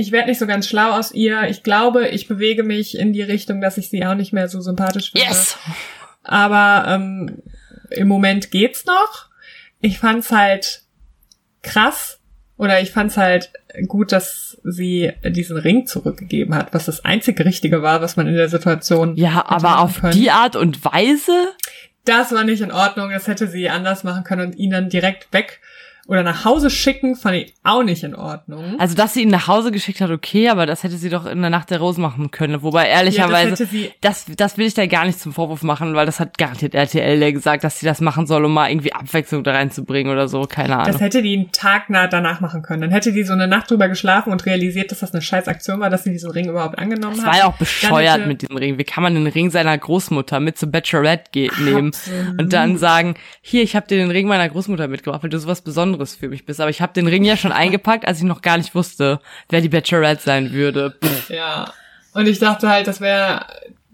ich 0.00 0.12
werde 0.12 0.28
nicht 0.28 0.38
so 0.38 0.46
ganz 0.46 0.66
schlau 0.68 0.92
aus 0.92 1.12
ihr. 1.12 1.42
Ich 1.48 1.62
glaube, 1.62 2.08
ich 2.08 2.26
bewege 2.26 2.62
mich 2.62 2.98
in 2.98 3.12
die 3.12 3.22
Richtung, 3.22 3.60
dass 3.60 3.78
ich 3.78 3.90
sie 3.90 4.04
auch 4.04 4.14
nicht 4.14 4.32
mehr 4.32 4.48
so 4.48 4.60
sympathisch 4.60 5.12
finde. 5.12 5.26
Yes! 5.28 5.56
Aber 6.22 6.84
ähm, 6.88 7.42
im 7.90 8.08
Moment 8.08 8.50
geht's 8.50 8.84
noch. 8.86 9.28
Ich 9.80 9.98
fand's 9.98 10.30
halt 10.32 10.82
krass 11.62 12.18
oder 12.56 12.80
ich 12.80 12.90
fand's 12.90 13.16
halt 13.16 13.52
gut, 13.86 14.12
dass 14.12 14.58
sie 14.64 15.12
diesen 15.24 15.56
Ring 15.56 15.86
zurückgegeben 15.86 16.54
hat, 16.54 16.74
was 16.74 16.86
das 16.86 17.04
einzige 17.04 17.44
Richtige 17.44 17.82
war, 17.82 18.02
was 18.02 18.16
man 18.16 18.26
in 18.26 18.34
der 18.34 18.48
Situation 18.48 19.16
Ja, 19.16 19.44
aber 19.46 19.78
auf 19.80 20.00
können. 20.00 20.12
die 20.12 20.30
Art 20.30 20.56
und 20.56 20.84
Weise? 20.84 21.32
Das 22.04 22.32
war 22.32 22.44
nicht 22.44 22.60
in 22.62 22.72
Ordnung. 22.72 23.10
Das 23.10 23.26
hätte 23.26 23.46
sie 23.48 23.68
anders 23.68 24.04
machen 24.04 24.24
können 24.24 24.48
und 24.48 24.56
ihn 24.56 24.70
dann 24.70 24.88
direkt 24.88 25.32
weg 25.32 25.60
oder 26.10 26.22
nach 26.24 26.44
Hause 26.44 26.70
schicken, 26.70 27.14
fand 27.14 27.36
ich 27.36 27.54
auch 27.62 27.84
nicht 27.84 28.02
in 28.02 28.14
Ordnung. 28.16 28.74
Also, 28.78 28.96
dass 28.96 29.14
sie 29.14 29.22
ihn 29.22 29.28
nach 29.30 29.46
Hause 29.46 29.70
geschickt 29.70 30.00
hat, 30.00 30.10
okay, 30.10 30.48
aber 30.48 30.66
das 30.66 30.82
hätte 30.82 30.96
sie 30.96 31.08
doch 31.08 31.24
in 31.24 31.40
der 31.40 31.50
Nacht 31.50 31.70
der 31.70 31.78
Rose 31.78 32.00
machen 32.00 32.30
können. 32.32 32.62
Wobei, 32.62 32.88
ehrlicherweise, 32.88 33.64
Ja, 33.64 33.88
das 34.00 34.24
das, 34.26 34.36
das 34.36 34.58
will 34.58 34.66
ich 34.66 34.74
da 34.74 34.86
gar 34.86 35.04
nicht 35.06 35.20
zum 35.20 35.32
Vorwurf 35.32 35.62
machen, 35.62 35.94
weil 35.94 36.04
das 36.06 36.18
hat 36.20 36.36
garantiert 36.36 36.74
RTL 36.74 37.32
gesagt, 37.32 37.62
dass 37.64 37.78
sie 37.78 37.86
das 37.86 38.00
machen 38.00 38.26
soll, 38.26 38.44
um 38.44 38.52
mal 38.52 38.68
irgendwie 38.70 38.92
Abwechslung 38.92 39.44
da 39.44 39.52
reinzubringen 39.52 40.12
oder 40.12 40.26
so, 40.26 40.42
keine 40.42 40.76
Ahnung. 40.76 40.92
Das 40.92 41.00
hätte 41.00 41.22
die 41.22 41.34
einen 41.36 41.52
Tag 41.52 41.88
nah 41.90 42.08
danach 42.08 42.40
machen 42.40 42.62
können. 42.62 42.80
Dann 42.82 42.90
hätte 42.90 43.12
die 43.12 43.22
so 43.22 43.32
eine 43.32 43.46
Nacht 43.46 43.70
drüber 43.70 43.88
geschlafen 43.88 44.32
und 44.32 44.44
realisiert, 44.46 44.90
dass 44.90 44.98
das 44.98 45.12
eine 45.12 45.22
scheiß 45.22 45.46
Aktion 45.46 45.78
war, 45.78 45.90
dass 45.90 46.02
sie 46.02 46.10
diesen 46.10 46.32
Ring 46.32 46.48
überhaupt 46.48 46.76
angenommen 46.76 47.14
Das 47.16 47.24
hat. 47.24 47.32
war 47.34 47.38
ja 47.38 47.46
auch 47.46 47.56
bescheuert 47.56 48.18
hätte- 48.18 48.26
mit 48.28 48.42
diesem 48.42 48.56
Ring. 48.56 48.78
Wie 48.78 48.84
kann 48.84 49.04
man 49.04 49.14
den 49.14 49.28
Ring 49.28 49.50
seiner 49.50 49.78
Großmutter 49.78 50.40
mit 50.40 50.58
zur 50.58 50.70
Bachelorette 50.72 51.48
nehmen 51.62 51.88
Absolut. 51.88 52.40
und 52.40 52.52
dann 52.52 52.78
sagen, 52.78 53.14
hier, 53.42 53.62
ich 53.62 53.76
habe 53.76 53.86
dir 53.86 53.98
den 53.98 54.10
Ring 54.10 54.26
meiner 54.26 54.48
Großmutter 54.48 54.88
mitgebracht, 54.88 55.22
weil 55.22 55.30
du 55.30 55.38
sowas 55.38 55.60
Besonderes 55.62 55.99
für 56.06 56.28
mich 56.28 56.46
bist. 56.46 56.60
Aber 56.60 56.70
ich 56.70 56.80
habe 56.80 56.92
den 56.92 57.06
Ring 57.06 57.24
ja 57.24 57.36
schon 57.36 57.52
eingepackt, 57.52 58.06
als 58.06 58.18
ich 58.18 58.24
noch 58.24 58.42
gar 58.42 58.56
nicht 58.56 58.74
wusste, 58.74 59.20
wer 59.48 59.60
die 59.60 59.68
Bachelorette 59.68 60.22
sein 60.22 60.52
würde. 60.52 60.96
Pff. 61.02 61.30
Ja. 61.30 61.72
Und 62.12 62.26
ich 62.26 62.38
dachte 62.38 62.68
halt, 62.68 62.86
das 62.86 63.00
wäre 63.00 63.46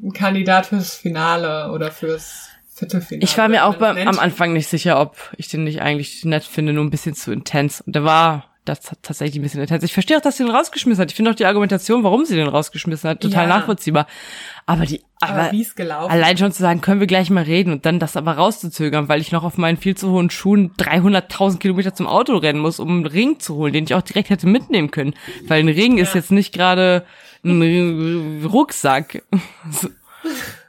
ein 0.02 0.12
Kandidat 0.12 0.66
fürs 0.66 0.94
Finale 0.94 1.70
oder 1.72 1.90
fürs 1.90 2.48
Viertelfinale. 2.72 3.24
Ich 3.24 3.36
war 3.38 3.48
mir 3.48 3.64
auch 3.64 3.76
beim, 3.76 3.96
am. 3.96 4.18
Anfang 4.18 4.52
nicht 4.52 4.68
sicher, 4.68 5.00
ob 5.00 5.16
ich 5.36 5.48
den 5.48 5.64
nicht 5.64 5.80
eigentlich 5.80 6.24
nett 6.24 6.44
finde, 6.44 6.72
nur 6.72 6.84
ein 6.84 6.90
bisschen 6.90 7.14
zu 7.14 7.32
intens. 7.32 7.80
Und 7.80 7.94
der 7.94 8.04
war 8.04 8.44
das 8.68 8.90
hat 8.90 8.98
tatsächlich 9.02 9.38
ein 9.38 9.42
bisschen 9.42 9.60
intens. 9.62 9.82
Ich 9.84 9.92
verstehe 9.94 10.16
auch, 10.16 10.20
dass 10.20 10.36
sie 10.36 10.44
den 10.44 10.52
rausgeschmissen 10.54 11.00
hat. 11.02 11.10
Ich 11.10 11.16
finde 11.16 11.30
auch 11.30 11.34
die 11.34 11.46
Argumentation, 11.46 12.04
warum 12.04 12.24
sie 12.24 12.36
den 12.36 12.48
rausgeschmissen 12.48 13.08
hat, 13.08 13.20
total 13.22 13.48
Ja. 13.48 13.58
nachvollziehbar. 13.58 14.06
Aber 14.66 14.84
die, 14.84 15.02
Aber 15.20 15.32
aber 15.44 15.52
wie 15.52 15.62
es 15.62 15.74
gelaufen 15.74 16.10
Allein 16.12 16.36
schon 16.36 16.52
zu 16.52 16.60
sagen, 16.60 16.80
können 16.80 17.00
wir 17.00 17.06
gleich 17.06 17.30
mal 17.30 17.44
reden 17.44 17.72
und 17.72 17.86
dann 17.86 17.98
das 17.98 18.16
aber 18.16 18.32
rauszuzögern, 18.32 19.08
weil 19.08 19.20
ich 19.20 19.32
noch 19.32 19.44
auf 19.44 19.56
meinen 19.56 19.76
viel 19.78 19.96
zu 19.96 20.10
hohen 20.10 20.28
Schuhen 20.28 20.72
300.000 20.76 21.58
Kilometer 21.58 21.94
zum 21.94 22.06
Auto 22.06 22.36
rennen 22.36 22.58
muss, 22.60 22.80
um 22.80 22.88
einen 22.90 23.06
Ring 23.06 23.38
zu 23.40 23.54
holen, 23.54 23.72
den 23.72 23.84
ich 23.84 23.94
auch 23.94 24.02
direkt 24.02 24.28
hätte 24.30 24.46
mitnehmen 24.46 24.90
können. 24.90 25.14
Weil 25.46 25.60
ein 25.60 25.68
Ring 25.68 25.98
ist 25.98 26.10
Ja. 26.14 26.20
jetzt 26.20 26.32
nicht 26.32 26.52
gerade 26.52 27.04
ein 27.44 28.44
Rucksack. 28.44 29.22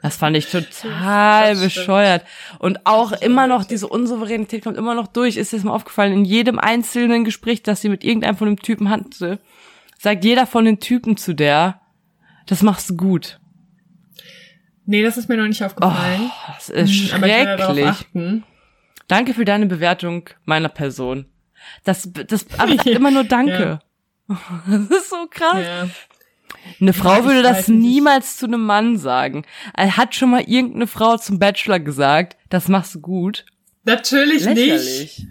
Das 0.02 0.18
fand 0.18 0.38
ich 0.38 0.50
total 0.50 1.56
bescheuert. 1.56 2.24
Und 2.60 2.86
auch 2.86 3.12
immer 3.12 3.48
noch, 3.48 3.64
diese 3.66 3.88
Unsouveränität 3.88 4.64
kommt 4.64 4.78
immer 4.78 4.96
noch 4.96 5.08
durch. 5.08 5.38
Ist 5.38 5.52
dir 5.52 5.58
das 5.58 5.64
mal 5.66 5.74
aufgefallen, 5.74 6.14
in 6.14 6.26
jedem 6.26 6.60
einzelnen 6.60 7.24
Gespräch, 7.26 7.64
das 7.64 7.82
sie 7.82 7.90
mit 7.90 8.04
irgendeinem 8.04 8.38
von 8.38 8.48
dem 8.48 8.60
Typen 8.62 8.90
hatte, 8.90 9.40
sagt 9.98 10.24
jeder 10.24 10.46
von 10.46 10.66
den 10.66 10.80
Typen 10.80 11.18
zu 11.18 11.34
der, 11.34 11.82
das 12.46 12.62
machst 12.64 12.90
du 12.90 12.96
gut. 12.98 13.40
Nee, 14.86 15.04
das 15.04 15.18
ist 15.18 15.28
mir 15.28 15.36
noch 15.38 15.48
nicht 15.48 15.62
Oh, 15.62 15.66
aufgefallen. 15.66 16.32
das 16.56 16.70
ist 16.70 16.90
Hm, 16.90 16.96
ich 16.96 17.10
schrecklich. 17.10 18.44
Danke 19.10 19.34
für 19.34 19.46
deine 19.46 19.66
Bewertung 19.66 20.30
meiner 20.46 20.70
Person. 20.70 21.26
Das, 21.84 22.10
das, 22.14 22.46
aber 22.58 22.76
sagt 22.76 22.86
immer 22.88 23.12
nur 23.12 23.24
Danke. 23.26 23.80
Das 24.30 24.90
ist 24.90 25.10
so 25.10 25.26
krass. 25.30 25.64
Ja. 25.66 25.88
Eine 26.80 26.94
Frau 26.94 27.20
ich 27.20 27.24
würde 27.26 27.42
das 27.44 27.58
weiß 27.58 27.68
nicht. 27.70 27.80
niemals 27.82 28.38
zu 28.38 28.46
einem 28.46 28.64
Mann 28.66 28.98
sagen. 28.98 29.44
Er 29.76 29.98
hat 29.98 30.16
schon 30.16 30.30
mal 30.32 30.44
irgendeine 30.44 30.88
Frau 30.88 31.18
zum 31.18 31.40
Bachelor 31.40 31.80
gesagt, 31.80 32.38
das 32.50 32.68
machst 32.68 32.96
du 32.96 33.02
gut. 33.02 33.46
Natürlich 33.84 34.46
nicht. 34.46 34.58
Lächerlich. 34.58 35.28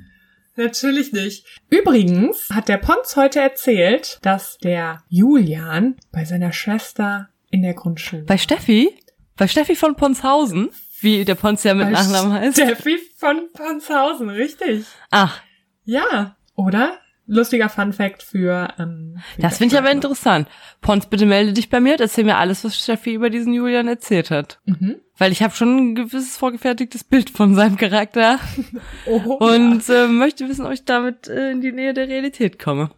Natürlich 0.57 1.13
nicht. 1.13 1.45
Übrigens 1.69 2.49
hat 2.51 2.69
der 2.69 2.79
Pons 2.79 3.17
heute 3.17 3.41
erzählt, 3.41 4.19
dass 4.23 4.57
der 4.59 5.03
Julian 5.09 5.97
bei 6.13 6.25
seiner 6.25 6.53
Schwester 6.53 7.29
in 7.51 7.63
der 7.63 7.75
Grundschule. 7.75 8.23
Bei 8.23 8.39
Steffi? 8.39 8.91
Bei 9.37 9.47
Steffi 9.49 9.77
von 9.77 9.97
Ponshausen? 9.97 10.71
Wie 11.01 11.27
der 11.27 11.35
Pons 11.35 11.63
ja 11.63 11.75
mit 11.75 11.85
Bei 11.87 11.91
Nachnamen 11.91 12.33
heißt? 12.33 12.57
Steffi 12.59 12.99
von 13.19 13.49
Ponshausen, 13.53 14.31
richtig. 14.31 14.87
Ach, 15.11 15.41
Ja, 15.85 16.37
oder? 16.55 16.99
Lustiger 17.27 17.69
Fun 17.69 17.93
Fact 17.93 18.23
für. 18.23 18.69
Ähm, 18.79 19.17
für 19.35 19.43
das 19.43 19.59
finde 19.59 19.75
ich 19.75 19.79
aber 19.79 19.91
interessant. 19.91 20.49
Pons, 20.81 21.07
bitte 21.07 21.27
melde 21.27 21.53
dich 21.53 21.69
bei 21.71 21.81
mir. 21.81 21.99
Erzähl 21.99 22.25
mir 22.25 22.37
alles, 22.37 22.65
was 22.65 22.77
Steffi 22.79 23.15
über 23.15 23.31
diesen 23.31 23.53
Julian 23.53 23.89
erzählt 23.89 24.31
hat. 24.31 24.61
Mhm. 24.65 24.97
Weil 25.19 25.33
ich 25.33 25.43
habe 25.43 25.55
schon 25.55 25.77
ein 25.77 25.95
gewisses 25.95 26.37
vorgefertigtes 26.37 27.03
Bild 27.05 27.31
von 27.31 27.55
seinem 27.55 27.77
Charakter 27.77 28.39
Oh, 29.07 29.17
und 29.19 29.89
äh, 29.89 30.07
möchte 30.07 30.49
wissen, 30.49 30.67
ob 30.67 30.73
ich 30.73 30.85
damit 30.85 31.27
äh, 31.29 31.51
in 31.51 31.61
die 31.63 31.73
Nähe 31.73 31.95
der 31.95 32.07
Realität 32.09 32.59
komme. 32.59 32.91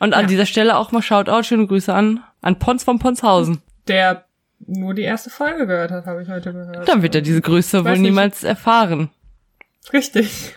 Und 0.00 0.14
an 0.14 0.22
Ja. 0.22 0.26
dieser 0.28 0.46
Stelle 0.46 0.76
auch 0.76 0.92
mal 0.92 1.02
Shoutout, 1.02 1.42
schöne 1.42 1.66
Grüße 1.66 1.92
an, 1.92 2.22
an 2.40 2.58
Pons 2.58 2.84
von 2.84 2.98
Ponshausen. 2.98 3.60
der 3.88 4.24
nur 4.66 4.92
die 4.94 5.02
erste 5.02 5.30
Folge 5.30 5.66
gehört 5.66 5.90
hat, 5.92 6.06
habe 6.06 6.22
ich 6.22 6.28
heute 6.28 6.52
gehört. 6.52 6.88
Dann 6.88 7.02
wird 7.02 7.14
er 7.14 7.20
diese 7.20 7.40
Grüße 7.40 7.84
wohl 7.84 7.96
niemals 7.98 8.42
erfahren. 8.44 9.08
Richtig. 9.92 10.56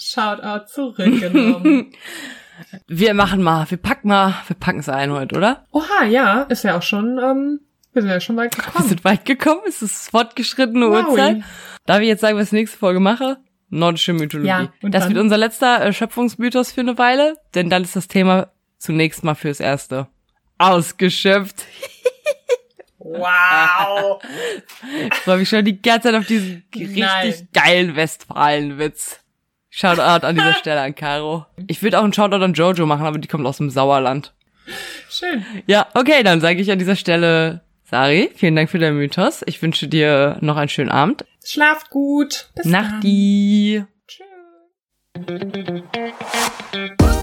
Shoutout 0.00 0.66
zurückgenommen. 0.66 1.92
Wir 2.86 3.14
machen 3.14 3.42
mal, 3.42 3.70
wir 3.70 3.78
packen 3.78 4.08
mal, 4.08 4.34
wir 4.46 4.54
packen 4.54 4.80
es 4.80 4.88
ein 4.90 5.10
heute, 5.12 5.34
oder? 5.34 5.64
Oha, 5.72 6.04
ja, 6.04 6.42
ist 6.42 6.62
ja 6.62 6.76
auch 6.76 6.82
schon, 6.82 7.18
ähm, 7.18 7.60
wir 7.94 8.02
sind 8.02 8.10
ja 8.10 8.20
schon 8.20 8.36
weit 8.36 8.54
Wir 8.54 8.62
gekommen. 8.64 8.86
sind 8.86 9.02
weit 9.02 9.24
gekommen, 9.24 9.62
es 9.66 9.80
ist 9.80 10.10
fortgeschrittene 10.10 10.86
Wowi. 10.90 11.10
Uhrzeit. 11.10 11.42
Darf 11.86 12.00
ich 12.00 12.08
jetzt 12.08 12.20
sagen, 12.20 12.36
was 12.36 12.48
ich 12.48 12.52
nächste 12.52 12.76
Folge 12.76 13.00
mache? 13.00 13.38
Nordische 13.70 14.12
Mythologie. 14.12 14.48
Ja, 14.48 14.72
und 14.82 14.92
das 14.92 15.04
dann? 15.04 15.14
wird 15.14 15.22
unser 15.24 15.38
letzter 15.38 15.82
äh, 15.86 15.92
Schöpfungsmythos 15.94 16.70
für 16.72 16.82
eine 16.82 16.98
Weile, 16.98 17.38
denn 17.54 17.70
dann 17.70 17.82
ist 17.82 17.96
das 17.96 18.08
Thema 18.08 18.50
zunächst 18.76 19.24
mal 19.24 19.34
fürs 19.34 19.60
Erste 19.60 20.08
ausgeschöpft. 20.58 21.64
Wow. 22.98 24.22
Ich 25.10 25.14
freue 25.14 25.38
mich 25.38 25.48
schon 25.48 25.64
die 25.64 25.80
ganze 25.80 26.08
Zeit 26.08 26.14
auf 26.20 26.26
diesen 26.26 26.62
richtig 26.74 26.98
Nein. 27.00 27.48
geilen 27.54 27.96
Westfalen-Witz. 27.96 29.20
Shoutout 29.70 30.26
an 30.26 30.34
dieser 30.34 30.54
Stelle 30.54 30.80
an 30.80 30.94
Caro. 30.94 31.46
Ich 31.68 31.82
würde 31.82 31.98
auch 31.98 32.04
einen 32.04 32.12
Shoutout 32.12 32.42
an 32.42 32.54
Jojo 32.54 32.86
machen, 32.86 33.06
aber 33.06 33.18
die 33.18 33.28
kommt 33.28 33.46
aus 33.46 33.58
dem 33.58 33.70
Sauerland. 33.70 34.34
Schön. 35.08 35.44
Ja, 35.66 35.86
okay, 35.94 36.22
dann 36.22 36.40
sage 36.40 36.60
ich 36.60 36.70
an 36.70 36.78
dieser 36.78 36.96
Stelle, 36.96 37.62
Sari, 37.84 38.30
vielen 38.36 38.56
Dank 38.56 38.70
für 38.70 38.78
deinen 38.78 38.98
Mythos. 38.98 39.42
Ich 39.46 39.62
wünsche 39.62 39.88
dir 39.88 40.36
noch 40.40 40.56
einen 40.56 40.68
schönen 40.68 40.90
Abend. 40.90 41.24
Schlaft 41.44 41.90
gut. 41.90 42.50
Bis 42.54 42.66
Nachti. 42.66 43.84
Dann. 45.16 45.48
Tschüss. 46.72 47.19